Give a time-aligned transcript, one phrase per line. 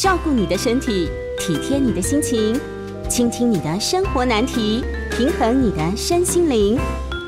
[0.00, 2.58] 照顾你的身体，体贴你的心情，
[3.06, 6.78] 倾听你的生活难题，平衡你的身心灵。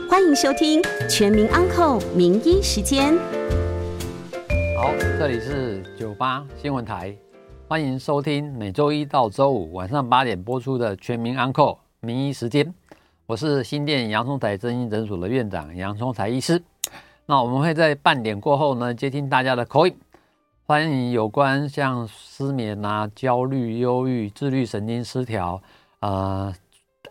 [0.09, 3.13] 欢迎收听《全民安扣名医时间》。
[4.81, 7.15] 好，这里是九八新闻台，
[7.69, 12.65] 欢迎收听每周一到周五晚上八点播出的《全民安扣名医时间》。
[13.27, 16.63] 我是新店洋葱台真心诊所的院长杨葱台医师。
[17.27, 19.95] 那我们会在半点过后呢，接听大家的口音
[20.65, 25.61] 欢迎有关像失眠啊、焦虑、忧郁、自律神经失调
[25.99, 26.55] 啊、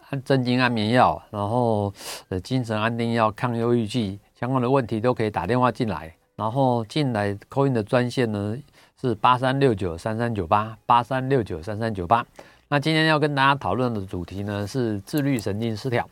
[0.10, 1.94] 呃、镇静安眠药，然后
[2.30, 6.16] 呃精神安定药、抗忧郁剂相关的问题都可以打电话进来。
[6.38, 8.58] 然后进来 call in 的专线呢
[9.00, 12.26] 是八三六九三三九八八三六九三三九八。
[12.70, 16.10] 那今天要跟大家讨论的主题呢是自律神经失调。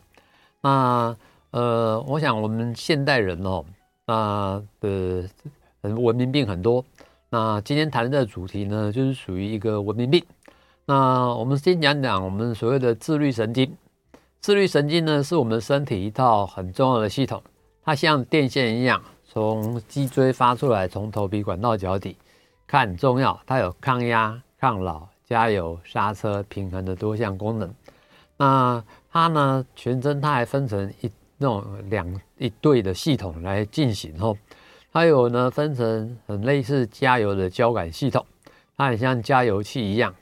[0.61, 1.15] 那
[1.51, 3.63] 呃，我想我们现代人哦。
[4.05, 5.23] 那的
[5.81, 6.83] 文明病很多，
[7.29, 10.23] 那今天谈的主题呢，就是属于一个文明病。
[10.85, 13.75] 那我们先讲讲我们所谓的自律神经。
[14.39, 17.41] 自律神经呢，是我们身体一套很重要的系统，
[17.83, 22.17] 它像电线一样，从脊椎发出来，从头皮管到脚底，
[22.67, 23.39] 它很重要。
[23.45, 27.73] 它有抗压、抗老、加油、刹车、平衡的多项功能。
[28.37, 31.11] 那它呢，全身它还分成一。
[31.41, 32.05] 那种两
[32.37, 34.35] 一对的系统来进行哦，
[34.91, 38.25] 还有呢，分成很类似加油的交感系统，
[38.75, 40.13] 它很像加油器一样。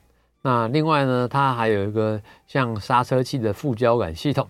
[0.42, 4.46] 那另外呢，它还有一个像刹车器的副交感系统。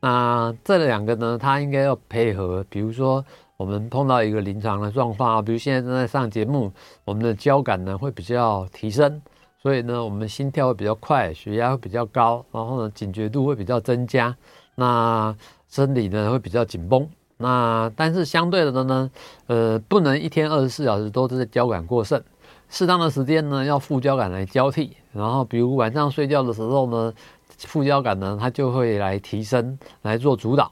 [0.00, 2.64] 那这两个呢，它应该要配合。
[2.68, 3.24] 比如说，
[3.56, 6.72] 我们碰到一个临床的状况啊，比如现在正在上节目，
[7.04, 9.22] 我们的交感呢会比较提升，
[9.60, 14.36] 所以呢，我们心跳会比较快，血压会比较高，然后呢，警觉度会比较增加。
[14.74, 15.34] 那
[15.68, 17.08] 生理呢会比较紧绷，
[17.42, 19.10] 那但是相对的呢，
[19.48, 22.22] 呃，不能一天二十四小时都是交感过剩，
[22.70, 27.12] 适当的时间呢要副交感来交替，然后比如晚上睡觉的时候呢，
[27.58, 30.70] 副交感呢它就会来提升来做主导。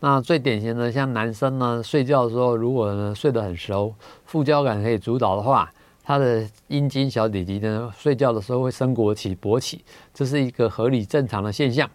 [0.00, 3.94] 那最典型的像男生呢睡觉的时候，如果呢睡得很熟，
[4.24, 5.70] 副交感可以主导的话，
[6.02, 9.84] 他的阴茎小弟弟呢睡觉的时候会升国起勃起，
[10.14, 11.88] 这是一个合理正常的现象。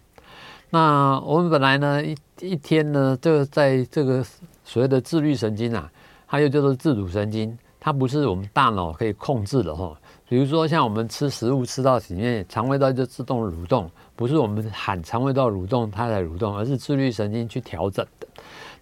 [0.74, 4.26] 那我们本来呢，一一天呢，这个在这个
[4.64, 5.92] 所谓的自律神经啊，
[6.26, 9.94] 它又叫做自主神经，它不是我们大脑可以控制的哈。
[10.30, 18.28] 比如说像我们吃食物吃到里面，肠胃道就自动蠕动，不是我们喊肠胃道蠕动它才蠕动，而是自律神经去调整的。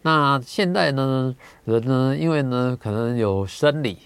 [0.03, 1.35] 那现在呢，
[1.65, 3.97] 人呢，因为呢，可能有生理、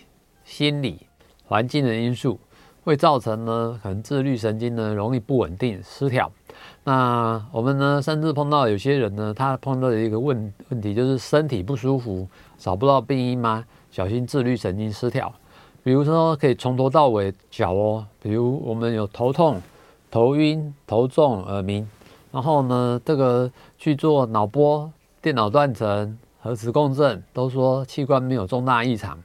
[0.46, 1.06] 心理、
[1.44, 2.40] 环境的因素，
[2.86, 6.32] 会造成呢，可能自律神经呢容易不稳定、失调。
[6.86, 12.28] 那我们呢，甚至碰到有些人呢，他碰到的一个问问题就是身体不舒服，
[12.58, 13.64] 找不到病因吗？
[13.90, 15.32] 小心自律神经失调。
[15.82, 19.62] 比如说，可以从头到尾脚哦，比如我们有头痛、
[20.12, 21.88] 头晕、头重、耳鸣，
[22.32, 24.92] 然后呢，这个去做脑波、
[25.22, 29.18] 电脑断层、核磁共振，都说器官没有重大异常。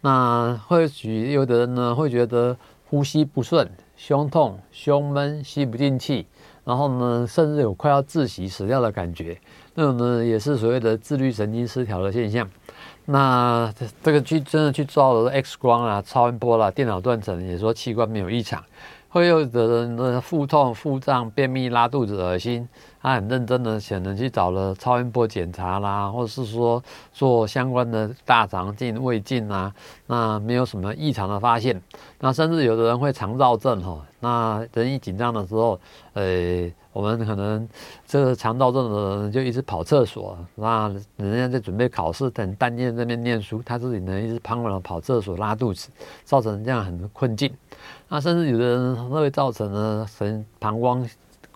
[0.00, 2.56] 那或许有的人呢，会觉得
[2.88, 6.26] 呼吸不顺、胸痛、胸闷、吸不进气。
[6.64, 9.38] 然后呢，甚至有快要窒息死掉的感觉，
[9.74, 12.48] 那种呢也是所谓的自律神经失调的现象。
[13.06, 18.64] 那这个去真的去照了 X 光啊、超音波啦、电脑断层，也说器官没有异常。
[19.14, 22.68] 会有的人呢腹痛、腹胀、便秘、拉肚子、恶心，
[23.00, 26.82] 他很认真的可能去找了超音波检查啦，或者是说
[27.12, 29.72] 做相关的大肠镜、胃镜啊，
[30.08, 31.80] 那没有什么异常的发现。
[32.18, 35.78] 那甚至有的人会肠躁症哈，那人一紧张的时候，
[36.14, 37.68] 呃，我们可能
[38.04, 45.88] 这个肠躁症的人就一直跑厕所，那人家在准备考试，等半夜在那边念书，他自己呢一直膀胱跑厕所、拉肚子，
[46.24, 47.48] 造成这样很困境。
[48.08, 51.08] 那甚至有的人会造成呢，神膀胱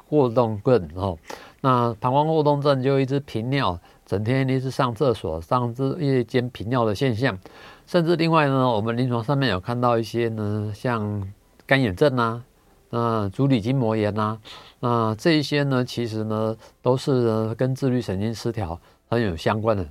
[0.08, 1.16] 过动症哦。
[1.60, 7.38] 那膀胱过动症就一直频尿，整天一直上厕所、上这夜间频尿的现象。
[7.86, 11.32] 甚至另外呢，我们临床上面有看到一些呢，像
[11.66, 12.42] 干眼症啊，
[12.90, 14.38] 那足底筋膜炎啊，
[14.80, 19.86] 那这一些呢，其实呢都是呢跟自律神经失调很有相关的。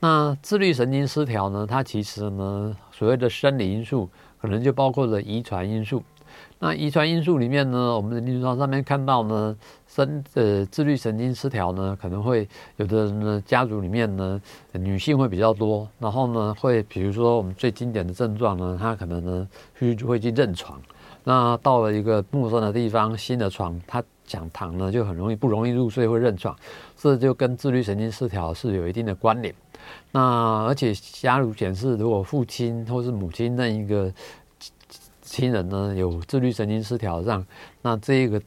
[0.00, 4.10] 那自律神经失调呢，它其实呢所谓的生理因素。
[4.46, 6.02] 可能就包括了遗传因素。
[6.58, 9.56] 那遗传因素里面呢，我们的临床上面看到呢，
[9.86, 14.40] 生呃自律神经失调呢，可能会有的人呢家族里面呢
[14.72, 19.48] 女性会比较多，然后呢会比如说我们最经典的症状呢，她可能呢
[19.78, 20.80] 去会去认床。
[21.24, 26.56] 那到了一个陌生的地方，新的床，她想躺呢就很容易不容易入睡，会认床，
[26.96, 29.54] 这就跟自律神经失调是有一定的关联。
[30.12, 34.12] 那而且假如显示，如果父亲或是母亲那一个
[35.22, 37.44] 亲人呢有自律神经失调上，
[37.82, 38.40] 那这个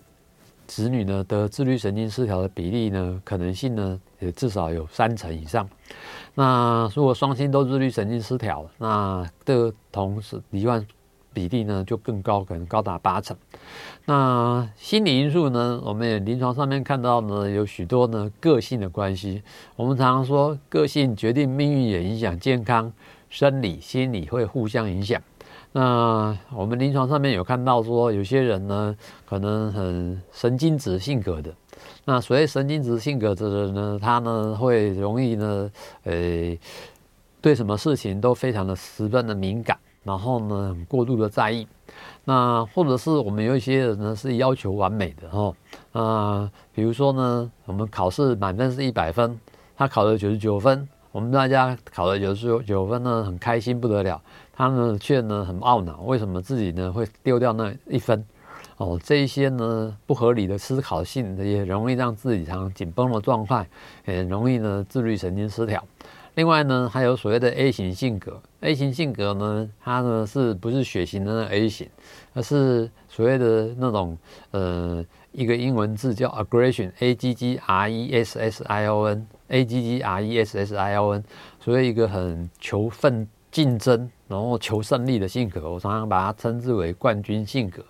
[0.65, 5.68] 子女呢得自律神经失调的比例呢，可能性呢也至少有三成以上。
[6.36, 10.86] 那如果双亲都自律神经失调，那的同时罹患
[11.33, 13.36] 比例呢就更高，可能高达八成。
[14.10, 19.44] 那心理因素呢，我们也临床上面看到呢有许多呢个性的关系。
[19.76, 22.92] 我们常常说，个性决定命运，也影响健康，
[23.30, 25.22] 生理、心理会互相影响。
[25.74, 28.98] 那我们临床上面有看到说，有些人呢
[29.28, 31.54] 可能很神经质性格的。
[32.06, 35.70] 那所谓神经质性格的人呢，他呢会容易呢，
[36.06, 36.58] 呃，
[37.42, 41.68] 对什么事情都非常的十分的敏感，然后呢过度的在意。
[42.24, 45.56] 那或者是我们有一些人呢是要求完美的哦，
[45.92, 49.40] 啊，比如说呢，我们考试满分是一百分，
[49.75, 54.22] 他考了九十九分，我们大家考了九十九分呢，很开心不得了。
[54.54, 58.24] 他呢却呢很懊恼，为什么自己呢会丢掉那一分？
[58.78, 63.68] 哦，这一些呢不合理的思考性，也容易让自己常紧绷的状态，
[64.06, 65.84] 也容易呢自律神经失调。
[66.36, 71.90] 另外呢，还有所谓的 A 型性格，A 型性格呢，它呢是不是血型的那 A 型，
[72.34, 74.18] 而是所谓的那种
[74.52, 80.58] 呃一个英文字叫 aggression，A G G R E S S I O N，A G G R E S
[80.58, 81.24] S I O N，
[81.60, 84.10] 所以一个很求奋竞争。
[84.30, 87.84] 然后求胜利的性格，我常常把它称之为冠军性格。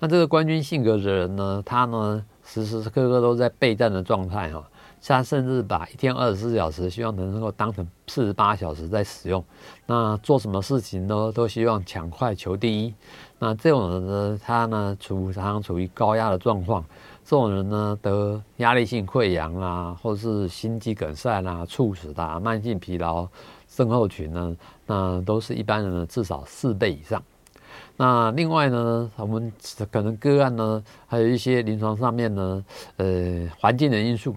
[0.00, 4.68] 那这个冠军性格的人呢，他呢时时刻刻都在备战的状态哈。
[5.02, 9.44] 他甚至把一天二十四小时希望能够当成四十八小时在使用。
[9.86, 12.94] 那做什么事情呢，都希望抢快求第一。
[13.38, 16.84] 那这种人呢，他呢处常常处于高压的状况。
[17.24, 23.28] 这种人呢得压力性溃疡啊，或是心肌梗塞啦、猝死的、慢性疲劳。
[23.68, 24.56] 症候群呢，
[24.86, 27.22] 那都是一般人的至少四倍以上。
[27.98, 29.52] 那另外呢，我们
[29.92, 32.64] 可能个案呢，还有一些临床上面呢，
[32.96, 34.34] 呃，环境的因素。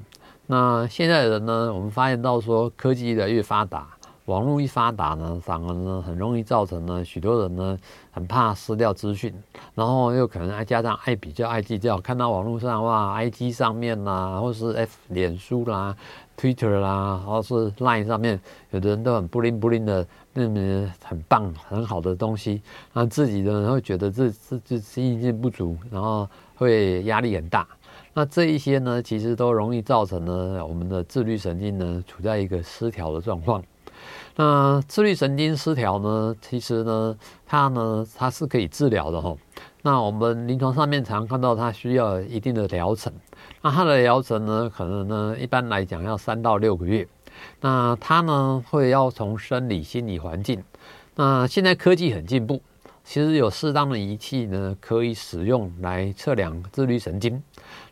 [0.52, 3.88] 那现在的人呢，我们发现到说，科技越来越发达。
[4.26, 7.78] 网络一发达呢，反而呢很容易造成呢许多人呢
[8.10, 9.32] 很怕失掉资讯，
[9.76, 15.96] 然后又可能还加上爱比较、爱计较，看到网络上哇，IG 上面啦，或是 F 脸书啦、
[16.36, 18.40] Twitter 啦，或是 Line 上面，
[18.72, 20.04] 有的人都很布灵布灵的，
[20.34, 27.68] 那么很棒、很好的东西，那自己呢会觉得自自自信心不足，然后会压力很大。
[28.20, 33.64] 那这一些呢，其实都容易造成呢我们的自律神经呢处在一个失调的状况。
[34.36, 39.34] 那自律神经失调呢，其实呢，它呢，它是可以治疗的哈。
[39.84, 43.14] 那我们临床上面常看到它需要一定的疗程。
[43.62, 47.08] 那它的疗程呢，可能呢，一般来讲要三到六个月。
[47.62, 50.62] 那它呢，会要从生理、心理环境。
[51.16, 52.62] 那现在科技很进步，
[53.06, 57.42] 其实有适当的仪器呢，可以使用来测量自律神经。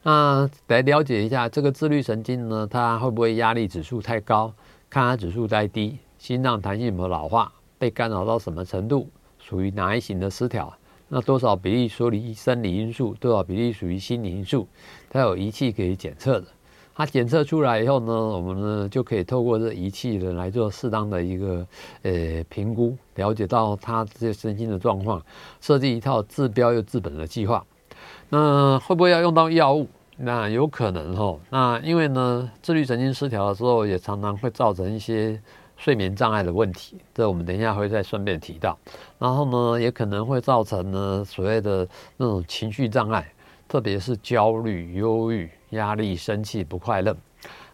[0.04, 4.54] 那来了解一下这个自律神经呢，它会不会压力指数太高？
[4.90, 5.98] 看它指数太低。
[6.18, 7.52] 心脏弹性有没有老化？
[7.78, 9.08] 被干扰到什么程度？
[9.40, 10.74] 属于哪一型的失调？
[11.10, 13.14] 那多少比例属于生理因素？
[13.20, 14.68] 多少比例属于心理因素？
[15.10, 16.48] 它有仪器可以检测的。
[16.96, 21.68] 它检测出来以后呢，我们呢就可以透过这仪器呢来做适当的一个
[22.02, 25.24] 呃评估，了解到它这些身心的状况，
[25.62, 27.64] 设计一套治标又治本的计划。
[28.30, 29.88] 那会不会要用到药物？
[30.18, 31.38] 那有可能哈。
[31.50, 35.42] 那因为呢，自律神经失调的时候，也常常会造成一些。
[35.80, 38.76] 睡眠障碍的问题，这我们等一下会再顺便提到。
[39.20, 43.32] 然后呢，也可能会造成呢所谓的那种情绪障碍，
[43.68, 47.16] 特别是焦虑、忧郁、压力、生气、不快乐。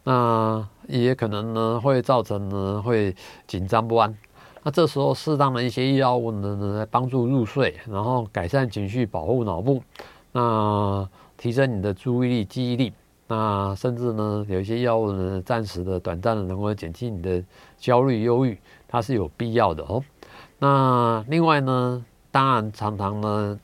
[0.04, 3.16] 那也可能呢会造成呢会
[3.48, 4.14] 紧张不安。
[4.64, 9.82] 那这时候适当的一些药物呢，来帮助入睡，然后改善情绪，保护脑部，
[10.34, 12.92] 那提升你的注意力、记忆力。
[13.26, 17.42] 那甚至呢，有一些药物呢，暂时的、短暂的，能够减轻你的
[17.78, 20.04] 焦虑、忧郁，它是有必要的哦。
[20.60, 23.60] 那另外呢，当然常常呢，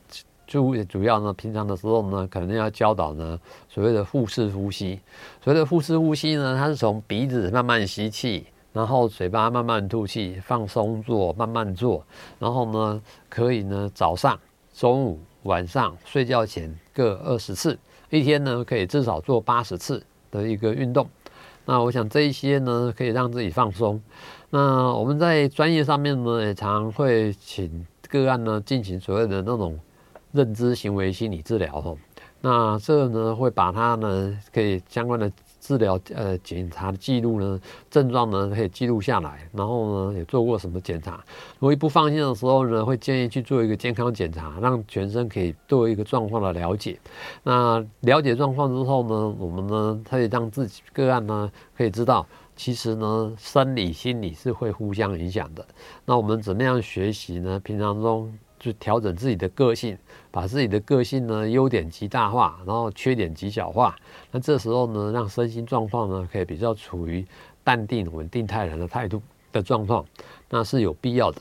[0.46, 4.98] 就主要呢，平常的时候呢，可能要教导呢，所谓的腹式呼吸。
[5.42, 12.02] 所谓的腹式呼吸呢，它是从鼻子慢慢吸气，然后嘴巴慢慢吐气，放松做，慢慢做。
[12.38, 14.36] 然后呢，可以呢，早上、
[14.74, 17.78] 中午、晚上睡觉前各二十次。
[18.10, 21.08] 一天呢，可以至少做八十次的一个运动。
[21.64, 24.02] 那我想这一些呢，可以让自己放松。
[24.50, 29.78] 那我们在专业上面呢，也常会请个案呢进行所谓的那种
[30.32, 31.94] 认知行为心理治疗哈。
[32.40, 35.30] 那这呢，会把它呢可以相关的
[35.70, 41.22] 治疗呃检查的记录呢，症状呢可以记录下来，然后呢也做过什么检查。
[41.60, 46.98] 如果不放心的时候呢，会建议去做一个健康检查，让全身可以做一个状况的了解。
[47.44, 55.64] 那了解状况之后呢，我们呢可以让自己个案呢可以知道，其实呢生理心理是会互相影响的。
[56.04, 57.60] 那我们怎么样学习呢？
[57.60, 58.36] 平常中。
[58.60, 59.96] 就调整自己的个性，
[60.30, 63.96] 把自己的个性呢优点极大化，然后缺点极小化。
[64.30, 67.26] 那这时候呢，让身心状况呢可以比较处于
[67.64, 70.04] 淡定、稳定、泰然的态度的状况，
[70.50, 71.40] 那是有必要的。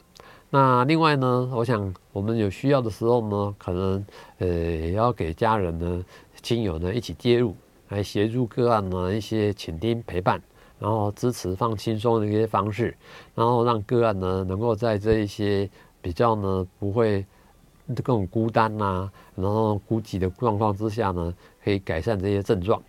[0.50, 4.06] 那另外呢，我想我们有需要的时候呢，可能
[4.38, 6.06] 呃也要给家人呢、
[6.42, 7.54] 亲友呢一起介入，
[7.90, 10.42] 来协助个案呢一些倾听陪伴，
[10.80, 12.96] 然后支持放轻松的一些方式，
[13.36, 15.70] 然后让个案呢能够在这一些。
[16.02, 17.26] 比较呢不会
[17.96, 22.82] 各种孤单呐、然后孤寂的状况之下呢，可以改善这些症状。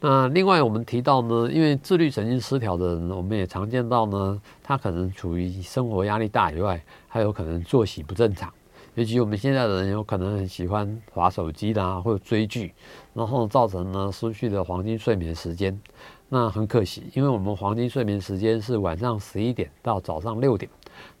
[0.00, 8.52] 那另外我们提到呢，因为自律神经失调的人，我们也常见到呢，他可能处于生活压力大以外，还有可能作息不正常。
[8.96, 12.74] 尤其我们现在的人有可能很喜欢划手机啦，或者追剧，
[13.12, 15.80] 然后造成呢失去了黄金睡眠时间。
[16.28, 20.70] 那很可惜，因为我们黄金睡眠时间是晚上十一点到早上六点。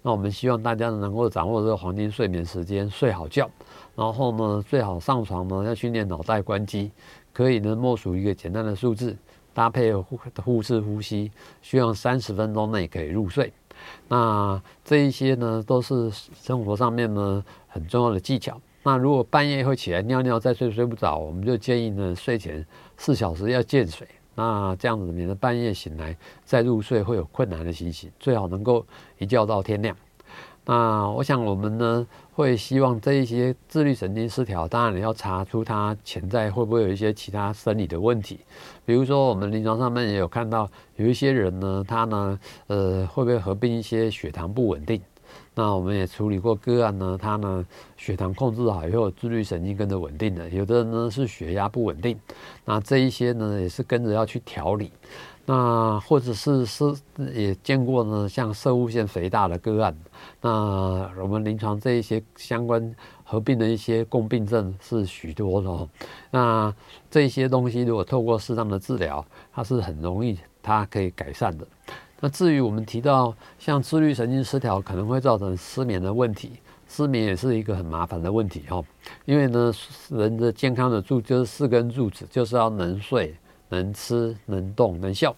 [0.02, 3.50] 那我们希望大家能够掌握这个黄金睡眠时间，睡好觉，
[3.94, 6.90] 然后呢，最好上床呢要训练脑袋关机，
[7.32, 9.16] 可以呢默数一个简单的数字，
[9.52, 11.30] 搭配护腹式呼吸，
[11.62, 13.52] 希望三十分钟内可以入睡。
[14.08, 18.60] 那这一些呢都是生活上面呢很重要的技巧。
[18.82, 22.64] 那如果半夜会起来尿尿再睡睡不着，我们就建议呢睡前
[22.96, 24.06] 四小时要见水。
[24.34, 28.84] 那这样子，免得半夜醒来再入睡会有困难的情形，最好能够
[29.18, 29.96] 一觉到天亮。
[30.66, 38.40] 那我想我们呢会希望这一些自律神经失调，当然你要查出它潜在会不会有一些其他生理的问题，
[38.86, 45.00] 比如说我们临床上面也有看到有一些人呢，他呢呃会不会合并一些血糖不稳定。
[45.54, 47.64] 那我们也处理过个案呢，他呢
[47.96, 52.18] 血糖控制好以后，自律神经跟着稳定的；有的人呢是血压不稳定，
[52.64, 54.90] 那这一些呢也是跟着要去调理。
[55.46, 56.84] 那或者是是
[57.34, 59.94] 也见过呢，像摄护腺肥大的个案，
[60.40, 60.50] 那
[61.20, 65.88] 我们临床这一些相关合并的一些共病症是许多的。
[66.30, 66.74] 那
[67.10, 71.66] 这些东西如果透过适当的治疗，它是很容易它可以改善的。
[72.24, 76.52] 那至于我们提到像自律神经失调可能会造成失眠的问题，
[76.88, 78.82] 失眠也是一个很麻烦的问题哈。
[79.26, 79.70] 因为呢，
[80.08, 83.36] 人的健康的柱就是四根柱子，就是要能睡、
[83.68, 85.36] 能吃、能动、能笑。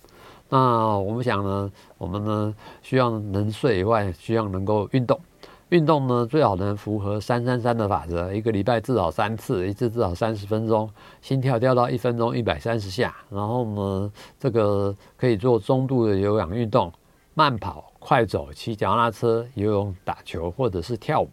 [0.49, 5.21] 那我们想呢，我们呢需要能睡以外，需要能够运动。
[5.70, 10.88] 运动呢，最好能符合三三三的法则，一个礼拜至少三次，一次至少三十分钟，
[11.20, 13.14] 心跳掉到一分钟一百三十下。
[13.30, 16.92] 然后呢，这个可以做中度的有氧运动，
[17.35, 21.28] 慢跑、快走、骑脚踏车、游泳、打球或者是跳舞。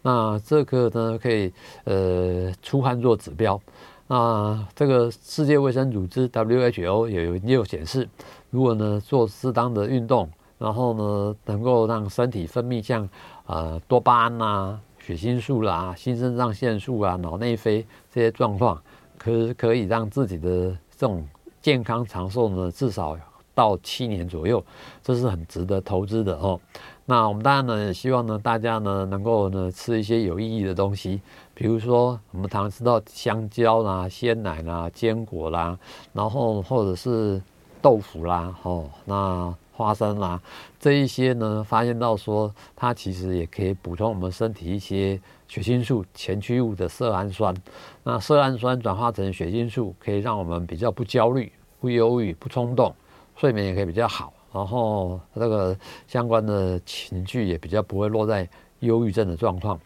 [0.00, 1.52] 那这个呢，可以
[1.84, 3.60] 呃出汗做指标。
[4.06, 8.08] 那这个世界卫生组织 WHO 也有也有显示，
[8.50, 13.08] 如果呢做适当的运动，然后呢能够让身体分泌像
[13.46, 18.80] 呃，多巴胺啊、血清素啦、新肾上腺素啊、脑内啡这些状况，
[19.18, 21.26] 可可以让自己的这种
[21.60, 23.18] 健康长寿呢，至少
[23.52, 24.64] 到七年左右，
[25.02, 26.58] 这是很值得投资的哦。
[27.04, 31.20] 那我们当然呢，也希望呢，大家呢能够呢吃一些有意义的东西，
[31.52, 35.76] 比如说我们常吃到香蕉啦、鲜奶啦、坚果啦，
[36.12, 37.42] 然后或者是
[37.82, 39.52] 豆腐啦，哦，那。
[39.74, 40.38] 花生啦，
[40.82, 47.54] 这一些呢，发现到说它其实也可以补充我们身体一些血清素前驱物的色氨酸。
[48.02, 52.92] 那色氨酸转化成血清素，可以让我们比较不焦虑、不忧郁、不冲动，
[53.36, 54.32] 睡眠也可以比较好。
[54.52, 58.48] 然后这个相关的情绪也比较不会落在
[58.80, 59.78] 忧郁症的状况。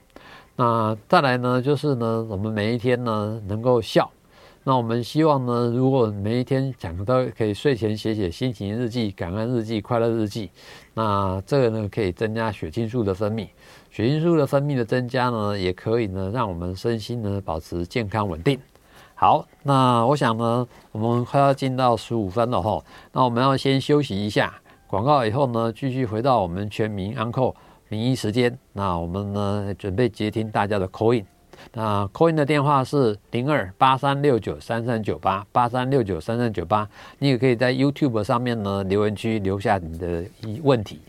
[0.56, 4.10] 那再来呢，就是呢，我们每一天呢能够笑。
[4.68, 10.50] 那我们希望呢，如果每一天讲到可以睡前写写心情日记、感恩日记、快乐日记，
[10.92, 13.46] 那这个呢可以增加血清素的分泌，
[13.92, 18.58] 血清素的分泌的增加呢，也可以呢让我们身心呢保持健康稳定。
[19.14, 24.52] 好，那我想呢，我们快要进到十五分了哈，那我们要先休息一下，
[24.88, 27.54] 广告以后呢，继续回到我们全民安扣
[27.88, 31.24] 名医时间，那我们呢准备接听大家的 call in。
[31.72, 40.24] 那 Coin 的电话是零二八三六九三三九八八三六九三三九八，你也可以在 YouTube 上面呢留言区留下你的
[40.62, 41.00] 问题。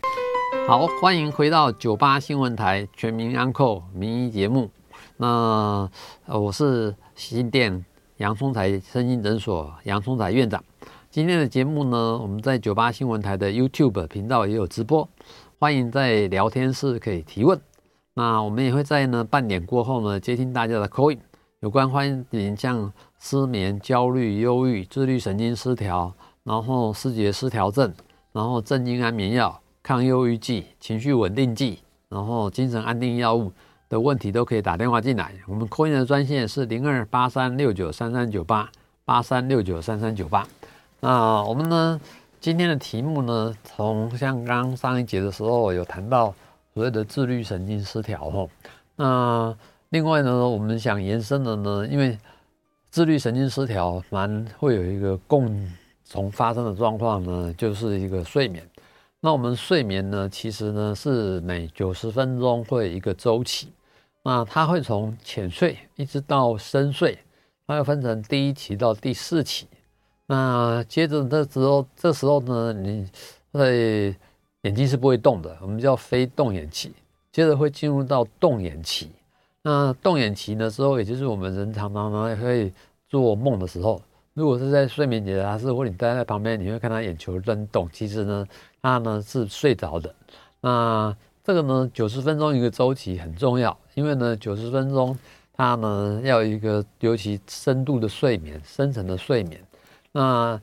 [0.66, 4.70] 好，欢迎回到九八新闻台全民安扣名医节目。
[5.16, 5.88] 那
[6.26, 7.84] 我是新店
[8.18, 10.62] 杨聪财身心诊所杨聪财院长。
[11.10, 15.08] 今天的节目呢，我们在九八新闻台的 YouTube 频道也有直播，
[15.58, 17.58] 欢迎在聊天室可以提问。
[18.18, 21.20] 那我们也会在呢半点过后呢接听大家的 call in，
[21.60, 27.94] 有关欢迎像失眠、焦虑、忧郁、自律神经失调，然后思觉失调症，
[28.32, 33.52] 然后镇静安眠药、抗忧郁剂、情绪稳定剂，然后精神安定药物
[33.88, 35.32] 的问题都可以打电话进来。
[35.46, 38.68] 我们 call in 的专线是零二八三六九三三九八
[39.04, 40.44] 八三六九三三九八。
[40.98, 42.00] 那我们呢，
[42.40, 46.34] 今天的题目呢，从像刚上一节的时候有谈到
[46.78, 48.48] 所谓的自律神经失调哈。
[48.94, 49.58] 那
[49.88, 52.16] 另外呢，我们想延伸的呢，因为
[52.88, 55.68] 自律神经失调蛮会有一个共
[56.08, 58.64] 同发生的状况呢，就是一个睡眠。
[59.18, 63.72] 那我们睡眠呢，其实呢是每九十分钟会有一个周期。
[64.22, 67.18] 那它会从浅睡一直到深睡，
[67.66, 69.66] 它要分成第一期到第四期。
[70.26, 73.10] 那接着这时候，这时候呢，你
[73.50, 74.14] 会
[74.62, 76.92] 眼睛是不会动的，我们叫非动眼期。
[77.30, 79.10] 接着会进入到动眼期。
[79.62, 82.72] 那动眼期的时候，也就是我们人常常呢会
[83.08, 84.00] 做梦的时候。
[84.34, 88.46] 如果是在睡眠阶段，是或者你待在旁边，你会看他眼球在动，其实呢，
[88.80, 90.14] 他呢是睡着的。
[90.60, 95.16] 那这个呢，九十分钟一个周期很重要，因为呢，九十分钟
[95.52, 99.60] 他呢要一个尤其深度的睡眠，深层的睡眠。
[100.12, 100.60] 那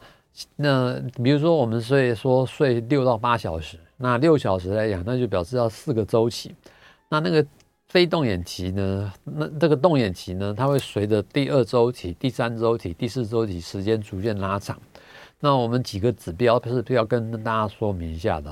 [0.55, 6.53] 那比如说我们睡说睡六到八小时，那六小时来讲，那就表示要四个周期。
[7.09, 7.45] 那那个
[7.87, 9.13] 非动眼期呢？
[9.23, 14.77] 那这个动眼期呢，它会随着第二周期、第三周期、第四周期时间逐渐拉长。
[15.39, 18.51] 那我们几个指标是要跟大家说明一下的。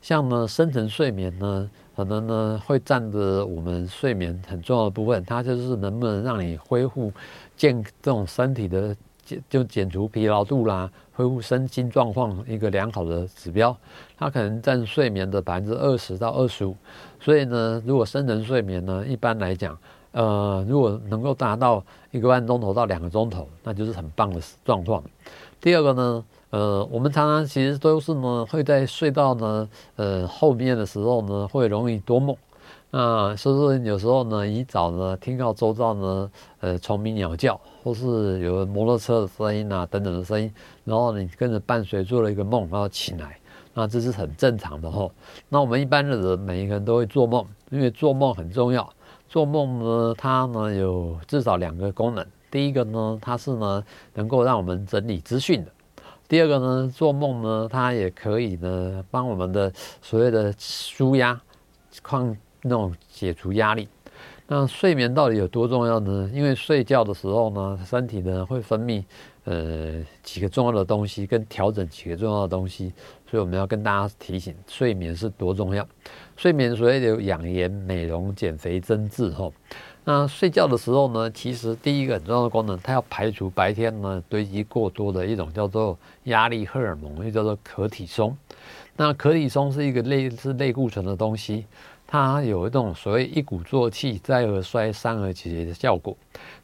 [0.00, 7.12] 像呢深层睡眠呢，可能呢会占着我们睡眠很重要的部分，它就是能不能让你恢复
[7.56, 8.94] 健这种身体的。
[9.48, 13.76] 就减除疲劳度啦，恢复身心状况一个良好的指标，
[14.16, 16.76] 它可能占睡眠的百分之二十到二十五。
[17.20, 19.76] 所以呢，如果深层睡眠呢，一般来讲，
[20.12, 25.02] 呃，如果能够达到一个半钟头到两个钟头，那就是很棒的状况。
[25.60, 32.36] 第二个呢，呃，我们常常其实都是呢，会在睡到呢，呃，后面的时候呢，会容易多梦。
[32.96, 36.30] 那所以说有时候呢，一早呢，听到周遭呢，
[36.60, 40.48] 呃，虫鸣鸟叫，或是有摩托车的声音啊，等等的声音，
[40.84, 43.36] 然后你跟着伴随做了一个梦，然后起来，
[43.74, 45.10] 那这是很正常的吼。
[45.48, 48.88] 那我们一般的人，每一个人都会做梦，因为做梦很重要。
[49.28, 52.24] 做梦呢，它呢有至少两个功能。
[52.48, 53.82] 第一个呢，它是呢
[54.14, 55.70] 能够让我们整理资讯的；
[56.28, 61.40] 第二个呢，做梦呢，它也可以呢帮我们的所谓的舒压、
[62.00, 62.36] 抗。
[62.66, 63.86] 那种解除压力，
[64.46, 66.30] 那睡眠到底有多重要呢？
[66.32, 69.04] 因为睡觉的时候呢，身体呢会分泌
[69.44, 72.90] 呃几个重要的东西，跟调整几个重要的东西，
[73.30, 75.86] 所以我们要跟大家提醒，睡眠是多重要。
[76.36, 79.52] 睡眠所谓的养颜、美容、减肥、增智吼。
[80.06, 88.34] 那睡觉的时候呢，其实第一个很重要的功能，它要排除白天呢堆积过多的一种叫做压力荷尔蒙，又叫做可体松。
[88.96, 91.66] 那可体松是一个类似类固醇的东西。
[92.14, 96.16] 它有一种所谓一鼓作气，再而衰，三而竭的效果。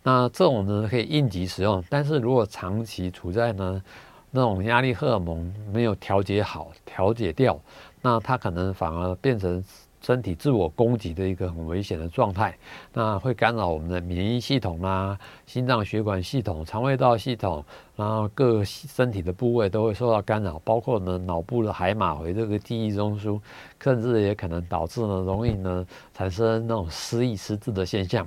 [0.05, 3.83] 那这种呢可以应急使用，但是如果长期处在呢
[4.31, 7.59] 那种压力荷尔蒙没有调节好、调节掉，
[8.01, 9.65] 那它可能反而变成。
[10.01, 12.57] 身体自我攻击的一个很危险的状态，
[12.93, 17.65] 那会干扰我们的免疫系统啦、心脏血管系统、肠胃道系统，
[17.97, 23.39] 然后各身体的部位都会受到干扰，包括呢脑部的海马回这个记忆中枢，
[23.83, 28.27] 甚至也可能导致呢容易呢产生那种失忆失智的现象。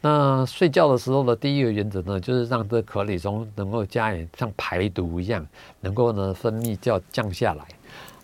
[0.00, 5.46] 那睡觉的时候的第一个原则呢，就是让这可体松能够加以像排毒一样，
[5.80, 7.64] 能够呢分泌叫降下来。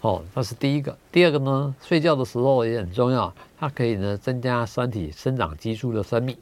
[0.01, 0.97] 哦，那是第一个。
[1.11, 6.37] 第二个呢，睡觉的时候也很重要，它可以呢增加身体生长激素的分泌。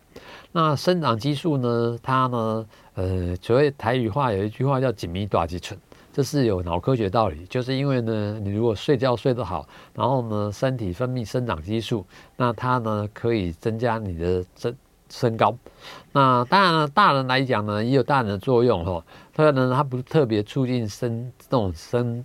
[0.53, 5.79] 那生长激素呢，它呢，呃，所谓台语话有一句话叫“紧密大肌醇”，
[6.13, 7.47] 这是有脑科学道理。
[7.47, 12.05] 就是因为呢，你如果睡觉睡得好，然后呢，身体分泌生长激素，
[12.37, 14.77] 那它呢可以增加你的身
[15.09, 15.57] 身高。
[16.13, 19.03] 那当然了，大人来讲呢，也有大人的作用哈。
[19.33, 22.23] 它呢，它不是特别促进身这种身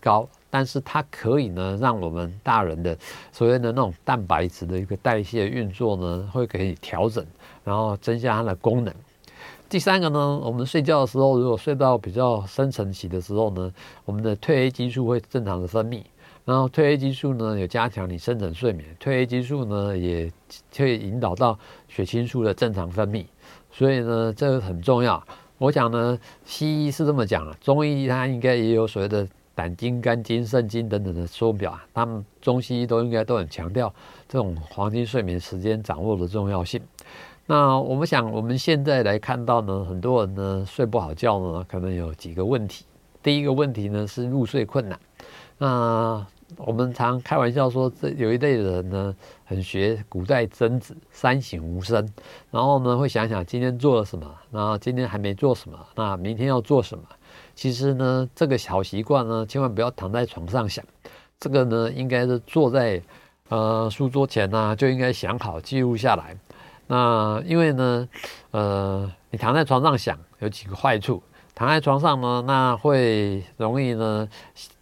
[0.00, 0.28] 高。
[0.54, 2.96] 但是它可以呢，让我们大人的
[3.32, 7.26] 所谓的那种蛋白质的一个代谢运作呢，会可以调整，
[7.64, 8.94] 然后增加它的功能。
[9.68, 13.72] 第三个呢，我们睡觉的时候，如果睡到比较深层期的时候呢，
[14.04, 16.04] 我们的褪黑激素会正常的分泌，
[16.44, 20.30] 然后褪黑激素呢，有加强你深层睡眠，褪黑激素呢，也
[20.76, 23.26] 会引导到血清素的正常分泌，
[23.72, 25.20] 所以呢，这个很重要。
[25.58, 33.92] 我想呢，西医是这么讲啊，中医它应该也有所谓的胆经、肝经、肾经等等的说表啊，他们中西医都应该都很强调
[34.28, 36.82] 这种黄金睡眠时间掌握的重要性。
[37.46, 42.84] 那我们想，我们现在来看到呢，很多人呢睡不好觉呢，可能有几个问题。
[43.22, 44.98] 第一个问题呢是入睡困难。
[45.58, 49.14] 那我们常开玩笑说，这有一类人呢，
[49.44, 52.06] 很学古代曾子“三省吾身”，
[52.50, 57.04] 然后呢会想想今天做了什么，然后今天还没做什么，那明天要做什么？
[57.54, 60.84] 其实呢，这个小习惯呢，千万不要躺在床上想，
[61.38, 63.00] 这个呢应该是坐在
[63.48, 66.36] 呃书桌前呢、啊，就应该想好记录下来。
[66.86, 68.08] 那因为呢，
[68.50, 71.22] 呃，你躺在床上想有几个坏处。
[71.56, 74.28] 躺在床上呢，那会容易呢，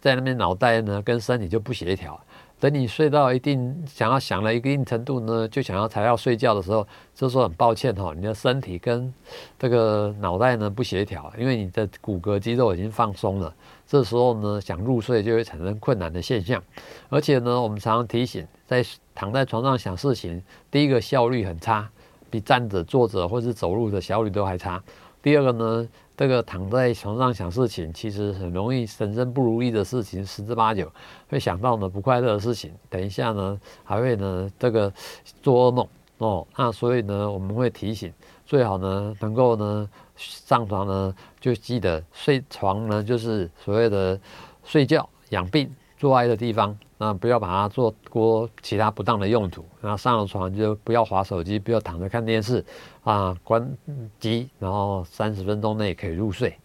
[0.01, 2.19] 在那边脑袋呢跟身体就不协调。
[2.63, 9.13] 等你睡到一定想要想了一定程度呢，就想要才要睡觉的时候，这时候很抱歉哈，你的身体跟
[9.59, 13.53] 这个脑袋呢不协调，因为你的骨骼肌肉已经放松了。
[13.85, 16.63] 这时候呢，想入睡就会产生困难的现象。
[17.09, 18.81] 而且呢，我们常常提醒，在
[19.13, 21.89] 躺在床上想事情，第一个效率很差，
[22.29, 24.81] 比站着、坐着或是走路的效率都还差。
[25.21, 30.91] 第二个呢，这个躺在床上想事情，其实很容易人生不如意的事情十之八九，
[31.27, 32.71] 会想到呢不快乐的事情。
[32.89, 34.93] 等一下呢，还会呢这个
[35.41, 35.87] 做噩梦
[36.19, 36.45] 哦。
[36.55, 38.13] 那所以呢，我们会提醒，
[38.45, 44.19] 最好呢能够呢上床呢就记得睡床呢就是所谓的
[44.63, 46.77] 睡觉养病做爱的地方。
[46.99, 49.65] 那不要把它做过其他不当的用途。
[49.81, 52.63] 然后上了床就不要划手机，不要躺着看电视
[53.03, 53.77] 啊，关
[54.19, 56.57] 机，然后三十分钟内可以入睡。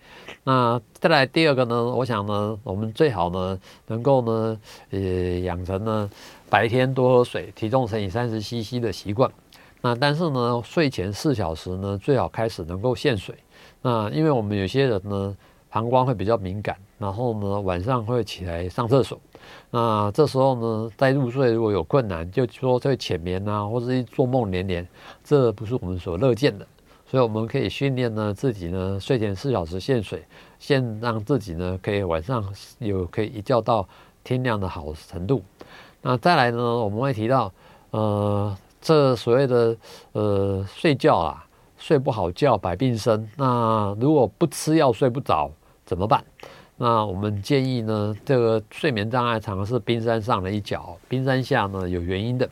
[0.44, 4.98] 那再来第二个呢，我想呢，我们最好呢能够呢，呃，
[5.40, 6.08] 养成呢
[6.48, 9.30] 白天多喝水，体重乘以三十 CC 的习惯。
[9.80, 13.34] 那但是呢，睡前四小时呢，最好开始能够限水。
[13.82, 15.36] 那因为我们有些人呢，
[15.70, 19.20] 膀胱会比较敏感，然后呢晚上会起来上厕所。
[19.70, 24.86] 那这时候呢，在入睡如果有困难，就说会浅眠啊，或者一做梦连连，
[25.22, 26.66] 这不是我们所乐见的。
[27.10, 30.22] 所以我们可以训练呢自己呢，睡前四小时限水，
[30.58, 32.44] 先让自己呢可以晚上
[32.80, 33.88] 有可以一觉到
[34.22, 35.42] 天亮的好程度。
[36.02, 37.50] 那再来呢，我们会提到，
[37.92, 39.76] 呃，这所谓的
[40.12, 41.46] 呃睡觉啊，
[41.78, 43.26] 睡不好觉百病生。
[43.36, 45.50] 那如果不吃药睡不着
[45.86, 46.22] 怎么办？
[46.80, 52.48] 那我们建议呢，这个睡眠障碍常常是冰山上的一角，冰山下呢有原因的。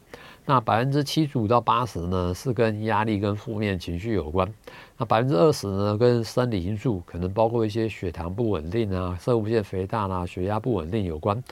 [0.49, 4.53] 那百分之七十五到八十呢是跟压力跟负面情绪有关，
[4.97, 11.43] 那百分之二十呢跟生理因素，可能包括一些血糖不稳定啊、摄护腺肥大啦、啊、血压不稳定有关。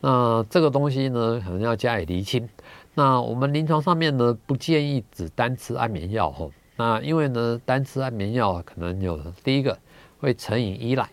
[0.00, 2.48] 那这个东西呢可能要加以厘清。
[2.94, 9.76] 那我们临床上面呢不建议只单吃安眠药吼，那因为呢单吃安眠药可能有第一个
[10.18, 11.08] 会成瘾依赖。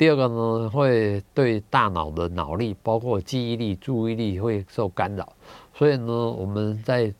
[0.00, 5.30] 第二个呢，会对大脑的脑力，包括记忆力、注意力会受干扰。
[5.74, 7.12] 所以呢，我们在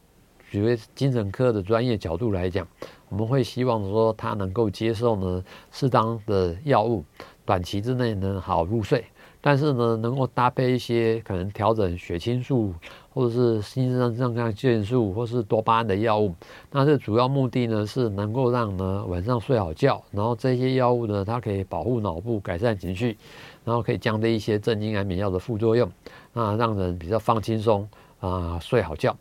[0.50, 2.66] 举为精神科的专业角度来讲，
[3.10, 7.04] 我们会希望说他能够接受呢适当的药物，
[7.44, 9.04] 短期之内能好入睡。
[9.42, 12.72] 但是呢，能够搭配一些可能调整血清素。
[13.12, 16.34] 或者是新生肾上腺素，或是多巴胺的药物，
[16.70, 23.16] 那这主要目的呢是能够让呢晚上睡好觉，然后这些药物呢它可以保护脑部、改善情绪，
[23.64, 25.90] 然后可以降低一些镇静安眠药的副作用，
[26.32, 27.88] 啊，让人比较放轻松
[28.20, 29.16] 啊，睡好觉。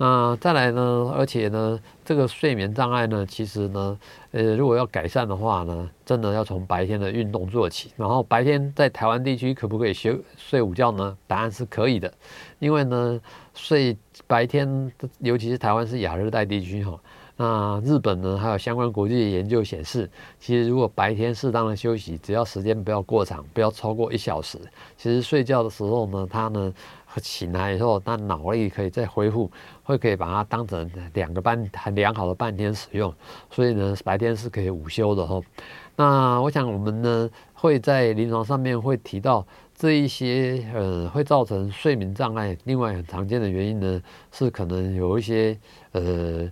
[0.00, 3.98] 那再来呢，而且呢，这个睡眠障碍呢，其实呢，
[4.30, 7.90] 呃，如果要改善的话呢，真的要从白天的运动做起。
[7.96, 11.18] 然后白天在台湾地区可不可以休睡午觉呢？
[11.26, 12.12] 答案是可以的，
[12.60, 13.20] 因为呢，
[13.54, 13.96] 睡
[14.28, 17.00] 白天，尤其是台湾是亚热带地区哈，
[17.36, 20.08] 那日本呢，还有相关国际的研究显示，
[20.38, 24.58] 其实如果白天适当的休息，只要时间不要过长，不要超过一小时，
[24.96, 26.72] 其实睡觉的时候呢，它呢。
[27.18, 29.50] 醒来以后，那脑力可以再恢复，
[29.82, 33.12] 会可以把它当成两个半很良好的半天使用，
[33.50, 35.40] 所以呢，白天是可以午休的哈。
[35.96, 44.00] 那我想我们呢会在临床上面会提到这一些呃会造成睡眠障碍，另外很常见的原因呢
[44.30, 45.58] 是可能有一些
[45.92, 46.48] 呃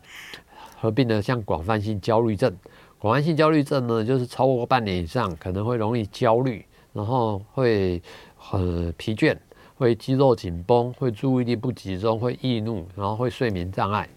[0.80, 2.52] 合并的像广泛性焦虑症，
[2.98, 8.02] 广泛性焦虑症呢就是超过半年以上可能会容易焦虑，然后会
[8.36, 9.36] 很疲倦。
[9.76, 14.08] 会肌肉紧绷，会注意力不集中，会易怒，然后会睡眠障碍。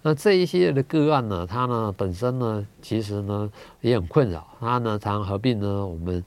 [0.00, 3.50] 那这一些的个案呢，它呢本身呢，其实呢
[3.80, 4.46] 也很困扰。
[4.60, 6.24] 它呢常合并呢我们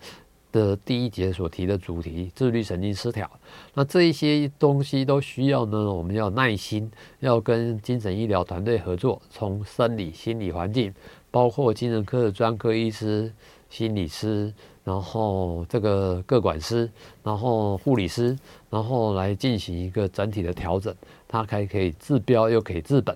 [0.52, 3.32] 的第一节所提的主题，自律神经失调。
[3.74, 10.94] 那这一些东西都需要呢，我们要耐心，要跟精神医疗团队合作，从生理、心理环境，
[11.32, 13.32] 包括精神科的专科医师、
[13.70, 16.92] 心理师，然后这个个管师，
[17.24, 18.38] 然后护理师，
[18.72, 20.92] 然后来进行一个整体的调整，
[21.28, 23.16] 它还可以治标又可以治本。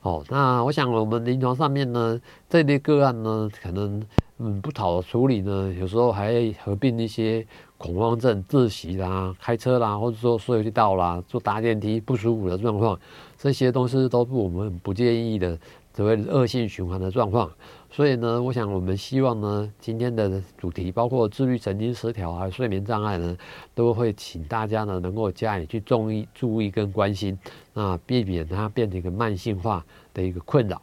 [0.00, 4.02] 哦，那我想我们临床上面呢，这类个案呢，可能。
[4.44, 7.46] 嗯，不好处理呢，有时候还合并一些
[7.78, 12.98] 恐慌症、窒息啦、开车啦，或者说隧道啦、坐搭电梯不舒服的状况，
[13.38, 15.56] 这些东西都是我们不建议的，
[15.94, 17.48] 所谓恶性循环的状况。
[17.94, 23.36] 所以呢，我想我们希望呢，今天的主题包括自律神经失调还有睡眠障碍呢，
[23.74, 27.38] 都会请大家呢能够加以去注意、注意跟关心，
[27.74, 30.80] 那避免它变成一个慢性化的一个困扰。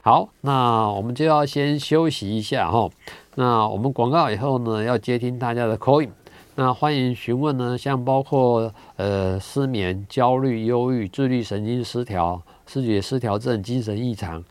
[0.00, 2.88] 好，那我们就要先休息一下哈。
[3.34, 6.08] 那我们广告以后呢，要接听大家的 call。
[6.54, 14.42] 那欢迎询问呢，像包括呃失眠、焦虑、忧郁、自律神经失调、视觉失调症、精神异常、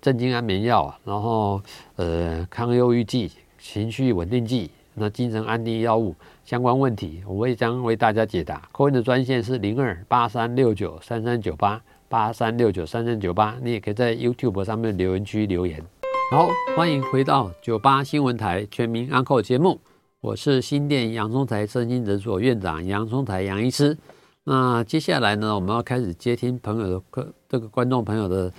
[0.00, 1.60] 镇静安眠药，然后
[1.96, 8.68] 呃抗忧郁剂、情绪稳定剂，那精神安定药物相关问题，我会将为大家解答。
[8.72, 11.80] coin 的专线是零二八三六九三三九八。
[12.10, 15.80] 八三六九三三九八，你也可以在 YouTube 上面留言区留言。
[16.32, 19.78] 好，欢迎回到九八新闻台全民安扣节目，
[20.20, 23.96] 我是新店杨聪财身心诊所院长杨聪财杨医师。
[24.42, 28.52] 那接下来呢，我们要开始接听朋友的客这个观众朋友的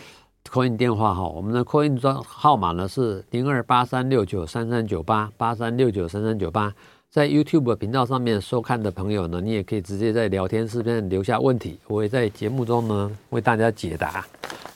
[0.49, 1.27] call in 电话哈。
[1.27, 6.73] 我们的 call in 专号码呢是零二八三六九三三九八八三六九三三九八。
[7.09, 14.25] 在 YouTube 频道上面收看的朋友呢，你也可以直接在聊天室边留下问题，我会在节目中呢为大家解答。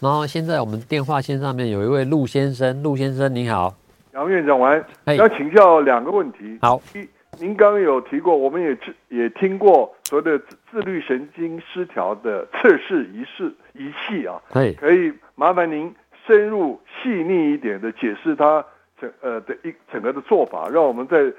[0.01, 3.73] 然后现在我们电话线上面有一位陆先生，陆先生你好，
[4.13, 6.57] 杨院长晚安，要请教两个问题。
[6.61, 7.07] 好，一，
[7.39, 15.93] 您刚刚有提过，我们也也听过所谓的自律神经失调的测试仪式仪器啊，可以麻烦您
[16.25, 18.65] 深入细腻一点的解释它
[18.99, 21.31] 整呃的一整个的做法，让我们在。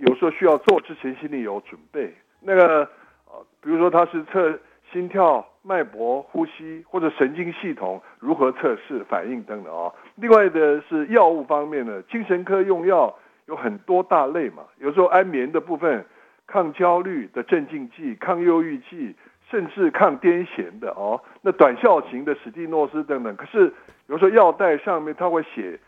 [0.00, 2.14] 有时候需要做之前心里有准备。
[2.40, 2.88] 那个，
[3.26, 4.56] 呃，比如说他是测
[4.92, 9.92] 心跳、脉搏、呼吸或者神经系统如何测试反应等等啊。
[10.14, 13.12] 另外的是药物方面呢，精神科用药
[13.46, 16.06] 有很多大类嘛，有时候安眠的部分，
[16.46, 19.16] 抗焦虑的镇静剂、抗忧郁剂，
[19.50, 21.20] 甚至抗癫痫的哦。
[21.42, 23.34] 那短效型的史蒂诺斯等等。
[23.36, 23.74] 可是比
[24.06, 25.78] 如说药袋上面它会写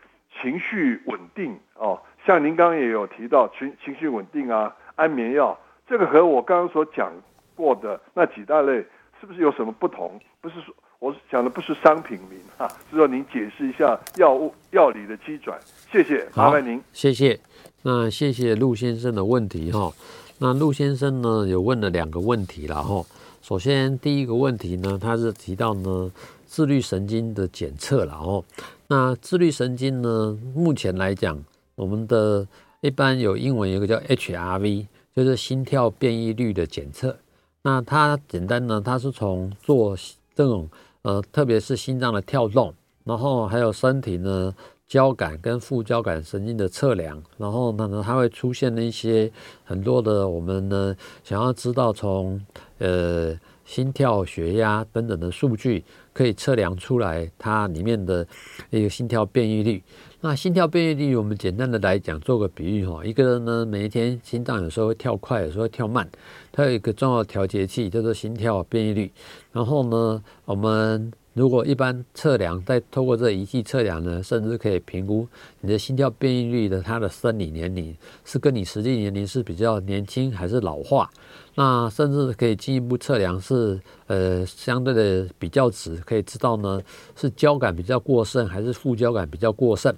[0.41, 1.99] 情绪稳定哦。
[2.25, 7.11] 像您刚刚也有提到情情绪稳定啊，安眠药，这个和我刚刚所讲
[7.55, 8.73] 过的那几大类
[9.19, 10.19] 是不是有什么不同？
[10.39, 15.59] 不是说我讲的不是商品名哈，是说您解释一下药物药理的机转。
[15.91, 16.79] 谢谢，麻烦您。
[16.93, 17.39] 谢谢。
[17.83, 19.91] 那谢谢陆先生的问题哈。
[20.37, 23.03] 那陆先生呢有问了两个问题了哈。
[23.41, 26.11] 首先第一个问题呢，他是提到呢
[26.45, 28.43] 自律神经的检测了哦。
[28.87, 31.43] 那自律神经呢，目前来讲。
[31.75, 32.45] 我们的
[32.81, 37.17] 一般有英文有一个叫 HRV，就是心跳变异率的检测。
[37.63, 39.97] 那它简单呢，它是从做
[40.35, 40.69] 这种
[41.01, 42.71] 呃，特别是心脏的跳动，
[43.03, 44.53] 然后还有身体呢
[44.91, 49.31] 交感跟副交感神经的测量，然后呢，它会出现一些
[49.63, 52.45] 很多的我们呢想要知道从
[52.79, 58.27] 呃心跳、血压等等的数据，可以测量出来它里面的
[58.69, 59.81] 一个心跳变异率。
[60.19, 66.05] 那心跳变异率，我们简单的来讲，做个比喻哈，一个人呢，每一天心脏有时候会跳快，有时候会跳慢，
[66.51, 69.09] 它有一个重要调节器叫做心跳变异率。
[69.53, 75.27] 然后呢，我们如果一般测量，再透过这仪器测量呢，甚至可以评估
[75.61, 81.09] 你的心跳变异率的它的生理年龄是跟你实际年龄是比较年轻还是老化。
[81.55, 86.81] 那甚至可以进一步测量是呃相对的比较值，可以知道呢
[87.15, 89.93] 是交感比较过剩还是副交感比较过剩。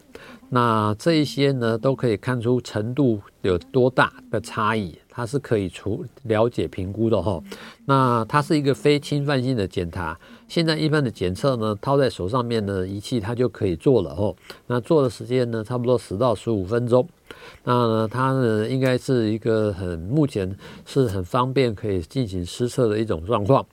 [0.49, 7.39] 那这一些呢都可以看出程度有多大的差异，它是可以除了解评估的哈。
[7.85, 14.35] 那它是一个非侵犯性的检查，现在一般的检测呢套在手上面的仪器它就可以做了哦。
[14.67, 17.07] 那做的时间呢差不多十到十五分钟。
[17.63, 23.65] 那呢，它呢应该是一个很目前是很方便可以进行施测的一种状况。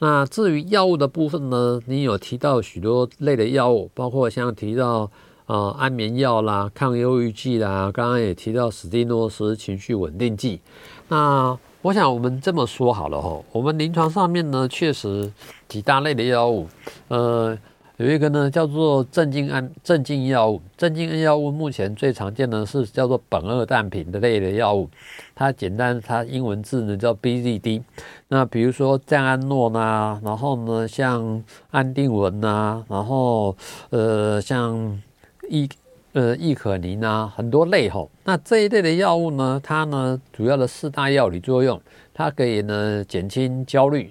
[0.00, 5.10] 那至于药物的部分呢，你有提到许多类的药物，包括像提到
[5.46, 10.60] 呃安眠药啦、抗忧郁剂啦，刚刚也提到史蒂诺斯情绪稳定剂。
[11.08, 15.30] 那我想我们这么说好了哈，我们临床上面呢确实
[15.68, 16.68] 几大类的药物，
[17.08, 17.58] 呃。
[17.96, 24.90] 有一个呢叫做镇静安镇静药物，镇静安药物目前最常见的是叫做苯二氮平的类的药物，
[25.32, 27.82] 它简单它英文字呢叫 BZD。
[28.26, 33.56] 那比如说赞安诺呐，然后呢像安定文呐，然后
[33.90, 35.00] 呃像
[35.48, 35.68] 异
[36.14, 38.10] 呃异可宁呐，很多类吼。
[38.24, 41.80] 那这一类的药物呢，它呢主要的四大药理作用，
[42.12, 44.10] 它可以呢减轻焦虑。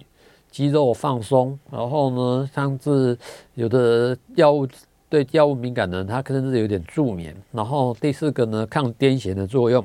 [0.54, 3.18] 肌肉放松，然后呢，像是
[3.56, 4.68] 有的药物
[5.10, 7.36] 对药物敏感的人，他可能是有点助眠。
[7.52, 9.84] 然后第四个呢，抗癫痫的作用。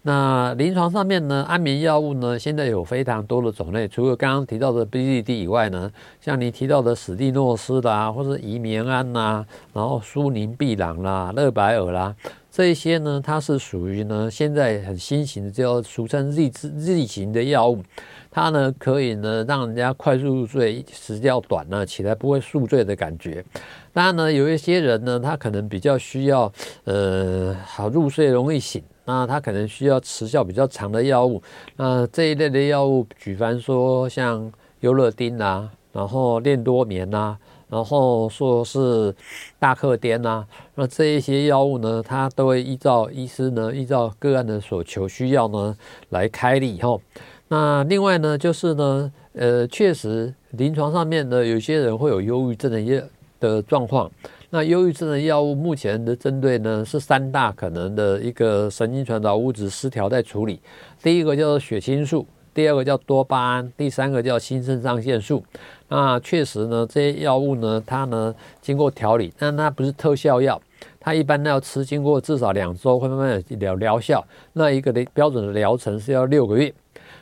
[0.00, 5.90] 那临床上面呢，安眠药物呢，现在有非常多的种类，除了刚刚提到的 BZD 以外呢，
[6.22, 9.44] 像你提到的史蒂诺斯啦，或是怡眠安呐，
[9.74, 12.14] 然后舒宁碧朗啦、乐百尔啦，
[12.50, 17.82] 这一些呢，它是属于呢现在很新型的，叫俗称 Z 字型的药物。
[18.30, 23.44] 它呢可以呢让人家快速入睡，时间短呢起来不会宿醉的感觉。
[23.92, 26.52] 当然呢，有一些人呢，他可能比较需要
[26.84, 31.42] 呃好入睡容易醒，那他可能需要持效比较长的药物。
[31.76, 37.36] 那这一类的药物，举凡说像优乐丁啊，然后恋多眠啊，
[37.68, 39.14] 然后说是
[39.58, 45.76] 大克颠啊，那这一些药物呢，它都会依照医师呢依照个案的所求需要呢
[46.10, 47.00] 来开立后。
[47.48, 53.02] 那另外呢，就是呢，呃，确实临床上面呢，有些人会有忧郁症的药
[53.40, 54.10] 的状况。
[54.50, 60.58] 那忧郁症的药物目前的针对呢是三大可能的一个神经传导物质失调在处理。
[61.02, 62.26] 第一个叫做血清素，
[62.58, 65.44] 第二个叫多巴胺，第三个叫新肾上腺素。
[65.86, 70.60] 那确实呢，这些药物呢，它呢经过调理，但它不是特效药，
[70.98, 74.26] 它一般要吃经过至少两周会慢慢有疗疗效。
[74.54, 76.74] 那一个的标准的疗程是要六个月。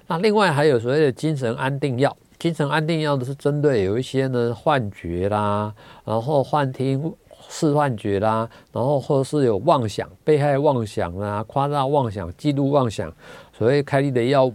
[0.07, 5.70] 那另外还有所谓的精神安定药，精神安定药的是针对有一些呢幻觉啦，
[6.07, 7.12] 然后幻听、
[7.51, 13.12] 视幻觉啦，然后或是有妄想、被害妄想啦、夸大妄想、嫉妒妄想，
[13.53, 14.55] 所谓开立的药物。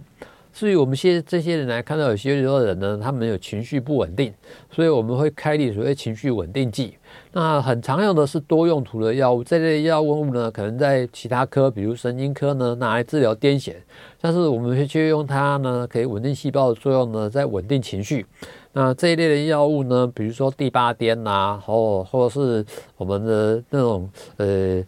[0.52, 4.32] 至于我们现在这些人来看到有些人呢，他们有情绪不稳定，
[4.70, 6.96] 所以我们会开立所谓情绪稳定剂。
[7.32, 13.74] 那很常用的是多用途的药物，这类药物呢，可能在其他科，比如神经科呢，拿来治疗癫痫。
[14.20, 18.26] 但是我们会去用它呢，可以稳定细胞的作用呢，在稳定情绪。
[18.74, 22.64] 那这一类的药物呢，比如说地巴颠呐，或或者是
[22.96, 24.82] 我们的那种呃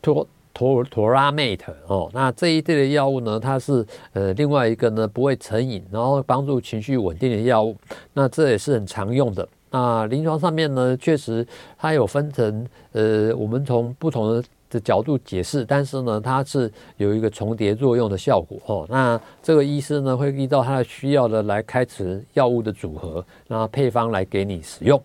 [0.00, 7.76] 托托托拉美特哦，那这一类的药物呢，它是呃另外一个呢不会成瘾，然后帮助情绪稳定的药物。
[8.12, 9.48] 那这也是很常用的。
[9.70, 11.46] 那临床上面呢，确实
[11.78, 18.86] 它有分成，呃，我们从不同的的角度解释，但是呢，它是有一个重叠作用的效果哦。
[18.88, 25.00] 那这个医师呢，会依照他的需要的来开始药物的组合，那配方来给你使用。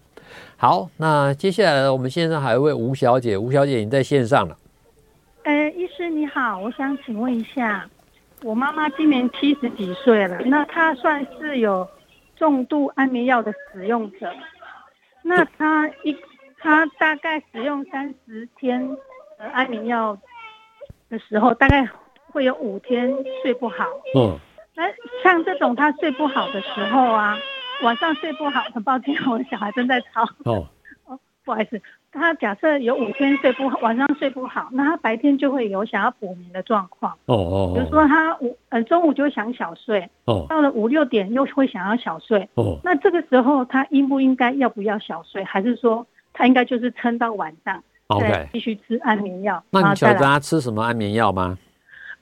[0.57, 4.57] 好，那接下来我们线上还有一位吴小姐，吴小姐已经在线上了。
[5.85, 7.87] 呃，医师你好，我想请问一下，
[8.41, 11.87] 我妈妈今年七十几岁了，那她算是有
[12.35, 14.33] 重度安眠药的使用者？
[15.21, 16.17] 那她一
[16.57, 18.97] 她大概使用三十天
[19.37, 20.17] 呃安眠药
[21.07, 21.87] 的时候，大概
[22.31, 23.85] 会有五天睡不好。
[24.15, 24.39] 嗯，
[24.73, 24.85] 那
[25.23, 27.37] 像这种她睡不好的时候啊，
[27.83, 30.23] 晚上睡不好，很抱歉，我的小孩正在吵。
[30.45, 30.67] 哦
[31.05, 31.79] 哦，不好意思。
[32.15, 37.11] 他假设有五天睡不好，晚上睡不好，那他白天就会有想要补眠的状况。
[37.25, 42.47] 哦哦，比如说他午呃中午就想小睡，哦，到了五六点又会想要小睡。
[42.55, 49.63] 哦，那这个时候他应不应该要不要小睡，还是说他应该就是撑到晚上，OK，继续吃安眠药？
[49.69, 51.57] 那你晓得他吃什么安眠药吗？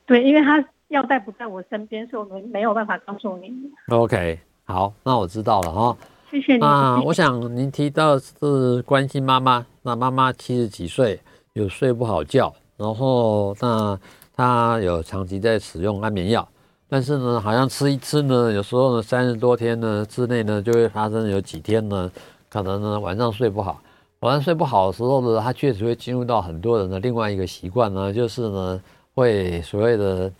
[0.05, 3.53] 对，因为他药袋不在我身边，所以我们没有办法告诉你。
[3.89, 5.95] OK，好，那我知道了哈。
[6.33, 6.99] 谢谢您啊！
[6.99, 11.19] 我想您提到是关心妈妈，那妈妈七十几岁，
[11.53, 13.99] 有睡不好觉，然后那
[14.35, 16.49] 她有长期在使用安眠药，
[16.89, 22.11] 但是呢，好像吃一吃呢，有时候呢三十多天呢之内呢，就会发生有几天呢，
[22.49, 23.79] 可能呢晚上睡不好，
[24.21, 28.81] 晚上睡不好的时候呢，她确实会进入到很多人的另外一个习惯呢，就是呢
[29.13, 30.31] 会所谓的，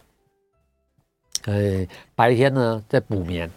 [1.46, 3.48] 呃白天呢在补眠。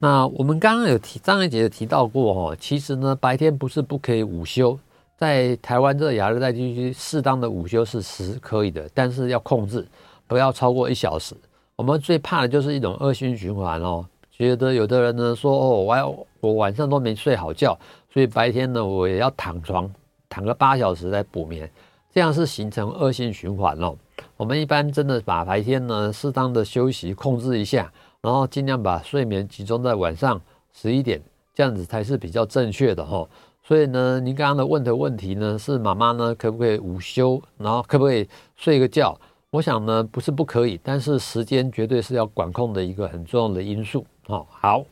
[0.00, 4.78] 那我们刚刚有提，张一杰有提到过哦，其实呢，白天不是不可以午休，
[5.16, 9.84] 在台湾这个亚热带地区，适当的午休是是可以的，但是要控制，
[10.28, 11.34] 不要超过一小时。
[11.74, 17.76] 我们最怕的就是一种恶性循环哦，觉得有的人呢说哦，我要我晚上都没睡好觉，
[18.12, 19.90] 所以白天呢我也要躺床
[20.28, 21.68] 躺个八小时来补眠，
[22.14, 23.96] 这样是形成恶性循环哦。
[24.36, 27.92] 我们一般真的把白天呢适当的休息控制一下。
[28.22, 30.40] 然后尽量把睡眠集中在晚上
[30.72, 31.20] 十一点，
[31.54, 33.26] 这样子才是比较正确的哈。
[33.62, 39.18] 所以呢，您刚刚的问的问题呢，是妈妈呢可不可以午休，然后可不可以睡个觉？
[39.50, 44.04] 我想呢，不是不可以，但是时间绝对是要管控的一个很重要的因素。
[44.26, 44.84] 哦，好，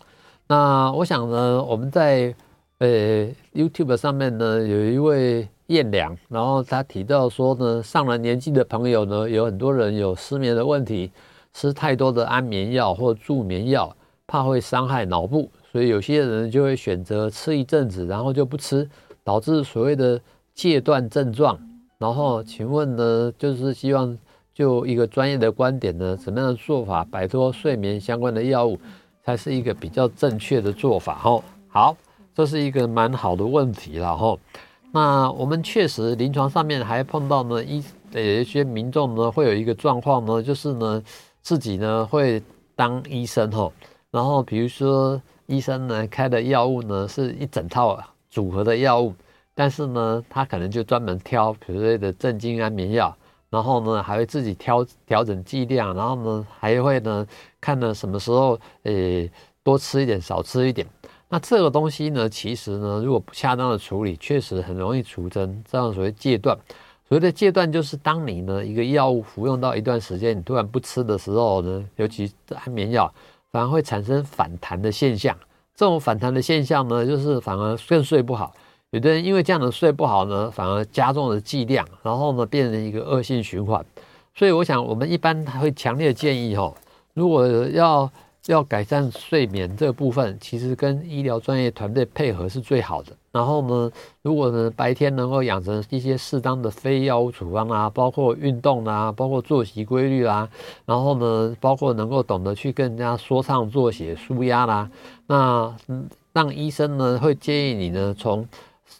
[0.47, 2.35] 那我想呢，我们在
[2.79, 11.11] 呃 YouTube 上面呢，有一位燕良，然后他提到说呢，上了年纪的朋友呢，有很多人有失眠的问题，
[11.57, 13.97] 吃太多的安眠药或助眠药，
[14.27, 15.51] 怕会伤害脑部。
[15.73, 18.87] 所以有些人就会选择吃一阵子，然后就不吃，
[19.25, 20.21] 导致所谓的
[20.53, 21.59] 戒断症状。
[21.97, 24.19] 然后请问呢，就是希望
[24.53, 28.79] 就一个专业的观点呢，怎么样的做法摆脱睡眠相关的药物，
[29.25, 31.15] 才是一个比较正确的做法？
[31.21, 31.97] 吼，好，
[32.35, 34.39] 这是一个蛮好的问题了吼。
[34.93, 37.83] 那我们确实临床上面还碰到呢，一
[38.13, 41.03] 有一些民众呢会有一个状况呢，就是呢
[41.47, 42.43] 自己呢会
[42.75, 43.73] 当医生吼，
[44.11, 45.21] 然后比如说。
[45.49, 47.97] 医生呢开的药物呢是一整套
[48.29, 49.15] 组合的药物，
[49.55, 53.17] 但是呢他可能就专门挑，比如说的镇静安眠药，
[53.49, 57.25] 然后呢还会自己调调整剂量，然后呢还会呢
[57.61, 59.31] 看呢什么时候诶
[59.63, 60.85] 多吃一点少吃一点。
[61.29, 66.59] 那这个东西呢其实呢如果不恰当的处理，确实很容易出现这样所谓戒断。
[67.09, 73.13] 所谓的戒断就是当你呢一个药物服用到一段时间，你突然不吃的时候呢，尤其安眠药。
[73.53, 75.35] 反而会产生反弹的现象，
[75.75, 78.53] 这种反弹的现象呢，就是反而更睡不好。
[78.91, 83.83] 有的人因为这样的睡不好呢，反而加重了剂量，然后呢变成一个恶性循环。
[84.35, 86.71] 所以我想，我们一般会强烈建议哈，
[87.15, 88.11] 如果要
[88.47, 93.13] 要改善睡眠这部分，其实跟医疗专业团队配合是最好的。
[93.33, 93.93] 然后呢，
[94.23, 100.49] 如果呢白天能够养成一些适当的非药物处方啊，包括运动啊，包括作息规律啦，
[100.87, 104.91] 然后呢，包括能够懂得去跟人家说唱作写、舒压啦，
[105.27, 105.77] 那，
[106.33, 108.47] 让医生呢会建议你呢从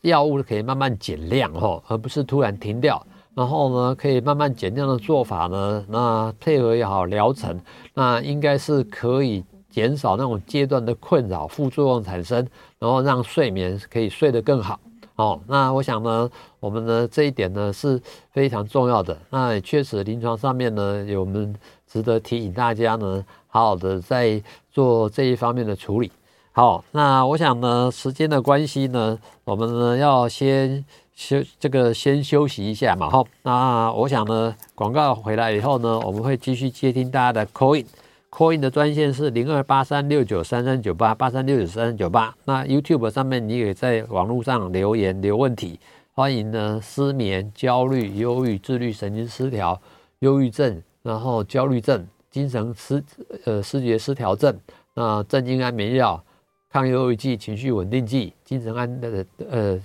[0.03, 3.07] 药物可以慢慢减量哈，而不是突然停掉。
[3.35, 7.61] 然后呢，可以慢慢减量的做法呢，那配合也好疗程，
[7.97, 9.45] 那应该是可以。
[9.69, 12.39] 减少那种阶段的困扰、副作用产生，
[12.79, 14.81] 然后让睡眠可以睡得更好。
[15.17, 16.31] 哦，那我想呢，
[16.61, 19.19] 我们呢这一点呢是非常重要的。
[19.29, 21.55] 那也确实临床上面呢，有我们
[21.87, 26.11] 值得提醒大家呢，好好的在做这一方面的处理。
[26.53, 30.83] 好，那我想呢，时间的关系呢，我们呢要先
[31.17, 33.11] 休这个先休息一下嘛。
[33.11, 37.87] 好，那我想呢，广告回来以后呢，我们会继续接听大家的 call in。
[38.31, 42.33] call in 的专线是零二八三六九三三九八八三六九三三九八。
[42.45, 45.81] 那 YouTube 上面你也在网络上留言留问题，
[46.13, 49.81] 欢迎呢失眠、焦虑、忧郁、自律神经失调、
[50.19, 53.03] 忧郁症，然后焦虑症、精神失
[53.47, 54.55] 呃思觉失调症，
[54.93, 56.23] 那镇静安眠药、
[56.71, 59.81] 抗忧郁剂、情绪稳定剂、精神安的呃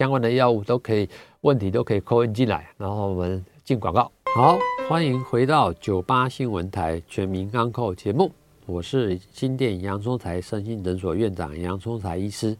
[0.00, 1.06] 相关的药物都可以，
[1.42, 4.10] 问题都可以扣问进来，然后我们进广告。
[4.34, 4.56] 好，
[4.88, 8.32] 欢迎回到九八新闻台全民安扣节目，
[8.64, 12.56] 我是新店杨聪财身心诊所院长杨聪财医师。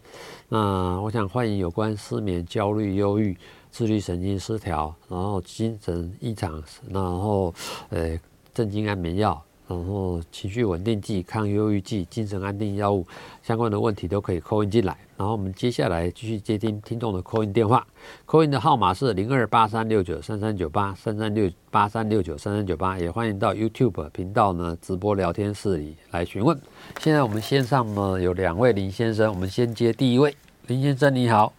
[0.49, 3.35] 那我想欢迎有关失眠、焦虑、忧郁、
[3.71, 7.51] 自律神经失调，然后精神异常，然后
[7.89, 8.19] 呃
[8.53, 9.43] 镇静安眠药。
[9.71, 13.05] 然后情绪稳定剂、抗忧郁剂、精神安定药物
[13.41, 14.97] 相关的问题都可以 call in 进来。
[15.17, 17.85] 然后我们接下来继续接听听众的 call in 电话
[18.27, 26.59] ，call in 的号码是零二八三六九三三九八三三六八三六九三三九八，也欢迎到 YouTube 频道呢直播聊天室里来询问。
[26.99, 30.35] 现在我们线上呢有两位林先生，我们先接第一位，
[30.67, 31.53] 林先生你好。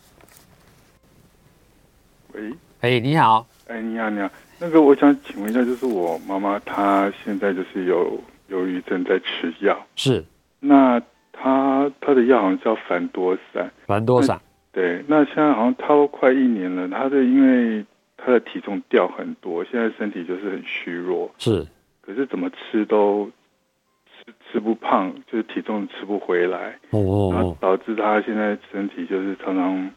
[2.33, 4.29] 喂，哎你好，哎你好你好。
[4.59, 9.87] 那个，我想请问一下，就是我妈妈她现在就是有忧郁症，在吃药。
[9.97, 10.25] 是。
[10.61, 11.01] 那
[11.33, 13.71] 她她的药好像叫凡多散。
[13.87, 14.41] 凡多散。
[14.73, 15.03] 对。
[15.07, 17.85] 那现在好像超快一年了，她的因为
[18.17, 21.31] 她的体重掉很多，现在身体就是很虚弱。
[21.39, 21.67] 是。
[22.01, 23.31] 可是怎么吃都
[24.07, 26.79] 吃吃不胖，就是体重吃不回来。
[26.91, 27.31] 哦哦哦。
[27.33, 29.91] 然后导致她现在身体就是常常。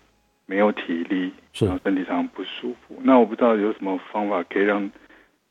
[0.45, 2.95] 没有体力，然后身体上不舒服。
[3.01, 4.89] 那我不知道有什么方法可以让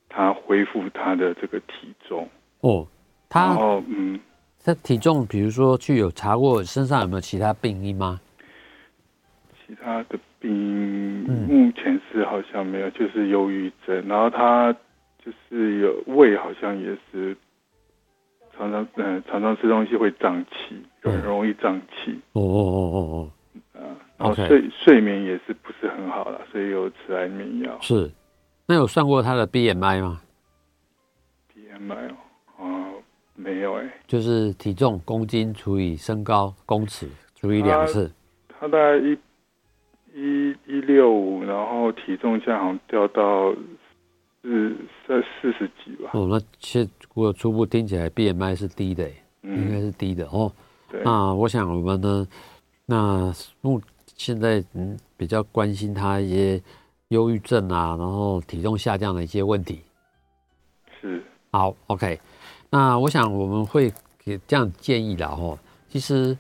[0.09, 2.29] 他恢复他的这个体重
[2.61, 2.87] 哦。
[3.29, 4.21] 他然后嗯，
[4.63, 8.21] 他体重，比如说去有查过身上有没有其他病因吗？
[9.67, 14.07] 其他的病因目前是好像没有，就是忧郁症。
[14.07, 14.73] 然后他
[15.25, 17.37] 就是有胃，好像也是
[18.57, 22.21] 常常嗯常常吃东西会胀气，很容易胀气。
[22.35, 22.99] 哦哦哦哦
[23.75, 23.91] 哦。
[24.17, 27.79] 然后睡睡眠也是不是很好了，所以有吃安眠药。
[27.81, 28.11] 是，
[28.67, 30.21] 那有算过他的 BMI 吗
[31.53, 32.11] ？BMI
[32.57, 32.91] 哦，啊，
[33.35, 34.01] 没有哎。
[34.07, 38.11] 就是体重公斤除以身高公尺除以两次。
[38.49, 39.19] 他大概一
[40.15, 43.53] 一一六五，然后体重现在好像掉到
[44.45, 44.77] 是
[45.09, 46.11] 在四十几吧。
[46.13, 49.11] 哦，那其实如果初步听起来 BMI 是低的，
[49.43, 50.53] 嗯、应该是低的哦。
[50.89, 51.03] 对。
[51.05, 52.27] 那我想我们呢，
[52.87, 53.81] 那目
[54.17, 56.63] 现在嗯比较关心他一些
[57.09, 59.83] 忧郁症啊，然后体重下降的一些问题。
[61.01, 61.23] 是。
[61.51, 62.21] 好，OK。
[62.71, 63.93] 那我想我们会
[64.25, 65.59] 给这样建议的哦。
[65.89, 66.37] 其实，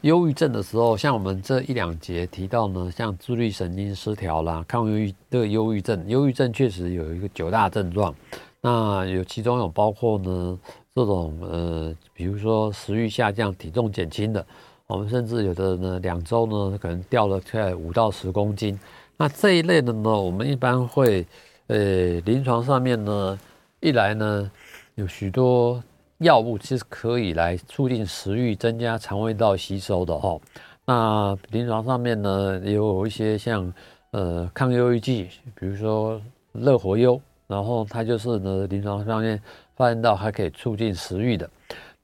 [0.00, 8.14] 忧郁症的时候，像我们这一两节提到呢，像自律神经失调啦、抗忧郁的忧郁症，忧郁症确实有一个九大症状。
[8.62, 10.58] 那有其中有包括呢，
[10.94, 14.46] 这种呃，比如说食欲下降、体重减轻的，
[14.86, 18.78] 我们甚至有的呢，两周呢可能掉了快五到十公斤。
[19.16, 21.26] 那这一类的呢，我们一般会
[21.66, 23.38] 呃，临床上面呢，
[23.80, 24.50] 一来呢，
[24.94, 25.82] 有许多。
[26.18, 30.38] 药物其实可以来促进食欲、增加肠胃道吸收的哈。
[30.86, 33.70] 那临床上面呢，也有一些像
[34.12, 36.18] 呃抗忧郁剂，比如说
[36.52, 39.42] 乐活优，然后它就是呢临床上面
[39.74, 41.50] 发现到还可以促进食欲的。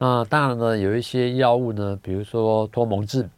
[0.03, 3.28] 那当然呢，有一些药物呢，比如说托蒙治，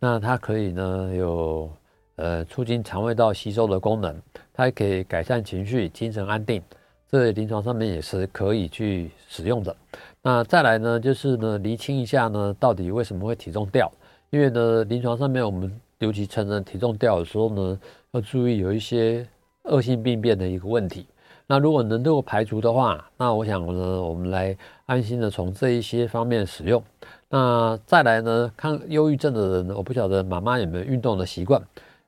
[0.00, 1.70] 那它可以呢有
[2.16, 4.12] 呃促进肠胃道吸收的功能，
[4.52, 6.60] 它还可以改善情绪、精神安定，
[7.08, 9.76] 这临床上面也是可以去使用的。
[10.20, 13.88] 那再来呢，就是呢，厘清一下呢，到底为什么会体重掉？
[14.30, 19.24] 因为呢，临床上面我们尤其成人体重掉的时候呢，要注意有一些
[19.62, 21.06] 恶性病变的一个问题。
[21.50, 26.82] 那如果能够排除的话，那我想呢，我们来安心的从这一些方面使用。
[27.30, 31.60] 那再来呢，抗忧郁症的人，我不晓得妈妈有没有运动的习惯。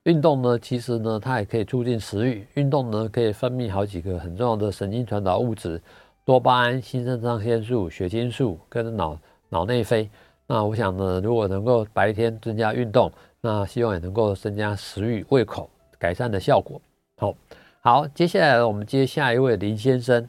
[0.03, 2.47] 运动呢，其实呢，它也可以促进食欲。
[2.55, 5.81] 运动呢，可以分泌好几个很重要的神经传导物质。
[6.25, 9.19] 多巴胺、新肾上腺素、血清素跟脑
[9.49, 10.09] 脑内啡。
[10.47, 13.11] 那我想呢，如果能够白天增加运动，
[13.41, 16.79] 那希望也能够增加食欲、胃口改善的效果。
[17.17, 17.35] 好，
[17.83, 20.29] 好，接下来我们接下一位林先生。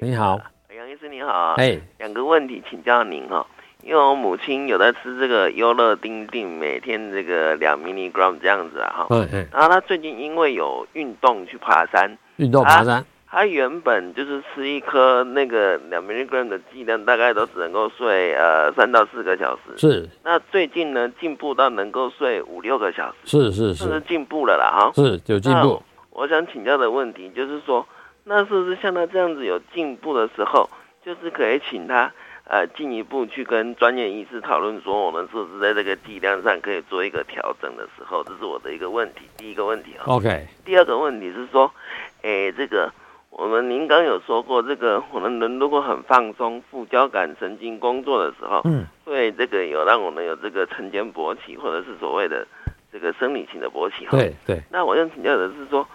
[0.00, 0.40] 你好，
[0.74, 1.52] 杨医师你好。
[1.58, 3.46] 哎，两个问题请教您哈，
[3.82, 9.06] 因为我母亲有在吃这个优乐丁定，每天这个两 milligram 这样子啊哈。
[9.10, 9.46] 嗯嗯。
[9.52, 13.04] 然后她最近因为有运动去爬山，运动爬山。
[13.28, 19.76] 她原本就是吃一颗那个两 milligram 的剂量，大概都只能够睡呃三到四个小时。
[19.76, 20.08] 是。
[20.24, 23.16] 那最近呢，进步到能够睡五六个小时。
[23.26, 23.84] 是是是。
[23.84, 24.90] 是进步了啦哈。
[24.94, 25.82] 是有进步。
[26.20, 27.86] 我想请教的问题就是说，
[28.24, 30.68] 那是不是像他这样子有进步的时候，
[31.02, 32.12] 就是可以请他
[32.44, 39.22] 呃进一步去跟专业医师讨论，说我们是不是在这个剂量上可以做一个调整的时候，这是我的一个问题。
[39.38, 40.04] 第一个问题啊。
[40.08, 40.46] OK。
[40.62, 41.72] 第二个问题是说，
[42.20, 42.92] 诶这个。
[43.30, 52.44] 我们您刚有说过，这个我们人如果很放松，副交感神经工作的时候，嗯，会这个有让我们有这个晨间勃起，或者是所谓的
[52.92, 54.04] 这个生理性的勃起。
[54.10, 54.60] 对对。
[54.68, 55.86] 那我想请教的是说，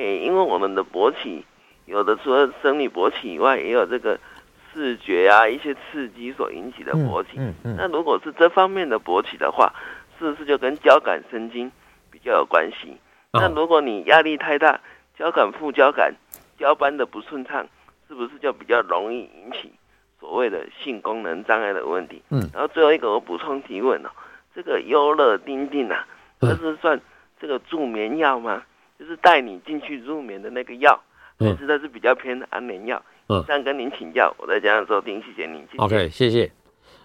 [0.00, 1.44] 诶，因为我们的勃起
[1.86, 4.18] 有的除了生理勃起以外，也有这个
[4.72, 7.30] 视觉啊一些刺激所引起的勃起。
[7.36, 7.76] 嗯嗯。
[7.76, 9.72] 那如果是这方面的勃起的话，
[10.18, 11.70] 是不是就跟交感神经
[12.10, 12.96] 比较有关系？
[13.32, 14.80] 那如果你压力太大，
[15.18, 16.14] 交感副交感。
[16.58, 17.66] 交班的不顺畅，
[18.06, 19.72] 是不是就比较容易引起
[20.20, 22.20] 所谓的性功能障碍的问题？
[22.28, 24.10] 嗯，然后最后一个我补充提问哦，
[24.54, 26.06] 这个优乐丁定啊，
[26.38, 27.00] 它是算
[27.40, 28.62] 这个助眠药吗？
[29.00, 31.00] 就是带你进去入眠的那个药，
[31.38, 33.02] 但是它是比较偏安眠药？
[33.28, 35.60] 嗯，想跟您请教，我在家的时候听，谢谢您。
[35.72, 36.52] 谢谢 OK，谢谢。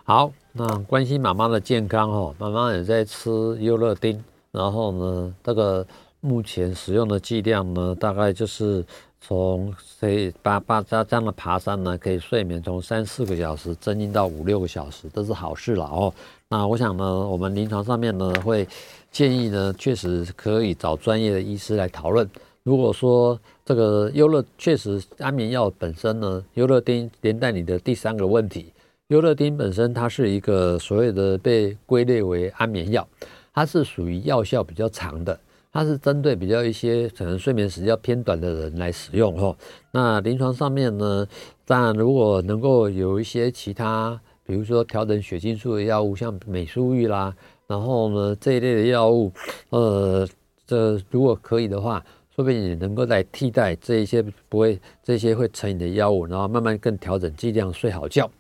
[0.03, 3.31] 好，那关心妈妈的健康哦，妈妈也在吃
[3.61, 4.21] 优乐丁，
[4.51, 5.87] 然后呢，这个
[6.19, 8.85] 目前使用的剂量呢，大概就是。
[9.27, 16.13] 从可以把把这这样的爬山呢，可以睡眠从三四个小时增进到五六个小时，这是好事了哦。
[16.47, 18.67] 那我想呢，我们临床上面呢会
[19.11, 22.29] 建议呢，确实可以找专业的医师来讨论。
[22.61, 28.71] 如果说这个优乐确实安眠药本身呢，优乐丁连带你的第三个问题，
[29.07, 33.07] 优乐丁本身它是一个所谓的被归类为安眠药，
[33.55, 35.39] 它是属于药效比较长的。
[35.75, 39.53] 它是针对比较一些可能睡眠时间偏短的人来使用哈。
[39.91, 41.27] 那临床上面呢，
[41.65, 47.35] 当然如果能够有一些其他，比如说调整血清素的药物，像美舒玉啦，
[47.67, 49.33] 然后呢这一类的药物，
[49.69, 50.25] 呃，
[50.65, 52.01] 这如果可以的话，
[52.33, 58.31] 说不定也能够来替代这一些不会这些会成瘾的药物，然后慢慢更调整剂量，睡好觉。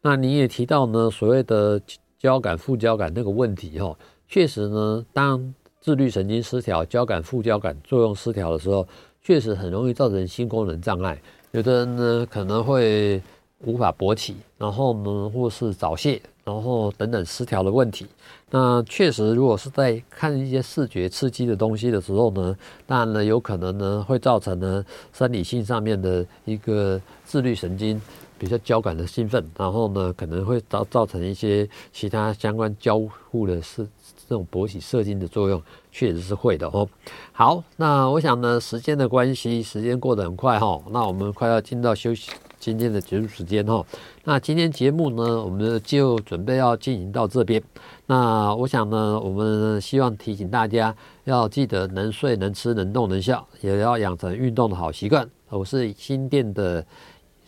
[0.00, 1.80] 那你也提到呢，所谓的
[2.20, 5.52] 交感副交感那个问题哈，确实呢，当
[5.84, 8.88] 自律神经失调、交感副交感作用失调的时候，
[9.20, 11.20] 确实很容易造成性功能障碍。
[11.50, 13.20] 有的人呢可能会
[13.58, 18.06] 无法勃起，然后呢或是早泄，然后等等失调的问题。
[18.48, 22.56] 那确实，如果是在看一些视觉刺激的东西的时候呢，
[22.86, 24.82] 当然呢，有可能呢会造成呢
[25.12, 28.00] 生理性上面的一个自律神经
[28.38, 32.98] 比较交感的兴奋，然后呢可能会造造成一些其他相关交
[33.30, 33.86] 互的事
[34.28, 35.62] 这种勃起射精的作用，
[35.92, 36.88] 确实是会的哦。
[37.32, 42.30] 好，那我想呢时间的关系，时间过得很快哈，那我们快要进到休息。
[42.60, 43.84] 今天的结束时间哈，
[44.24, 47.62] 那今天节目呢，我们就准备要进行到这边。
[48.06, 55.28] 那我想呢，我们希望提醒大家要记得能睡、能吃、能动、能笑，也要养成运动的好习惯。
[55.50, 56.84] 我是新店的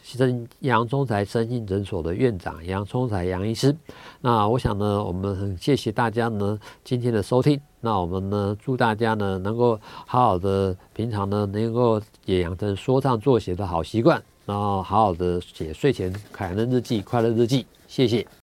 [0.06, 3.74] 生杨忠才身心诊所的院长杨忠才杨医师。
[4.20, 7.60] 那我想呢，我们很谢谢大家呢今天的收听。
[7.80, 14.22] 那我们呢，祝大家呢能够好好的，平常呢能够也养成说唱作写的好习惯。
[14.44, 18.26] 然后好好的写睡前感恩日记、快乐日记，谢谢。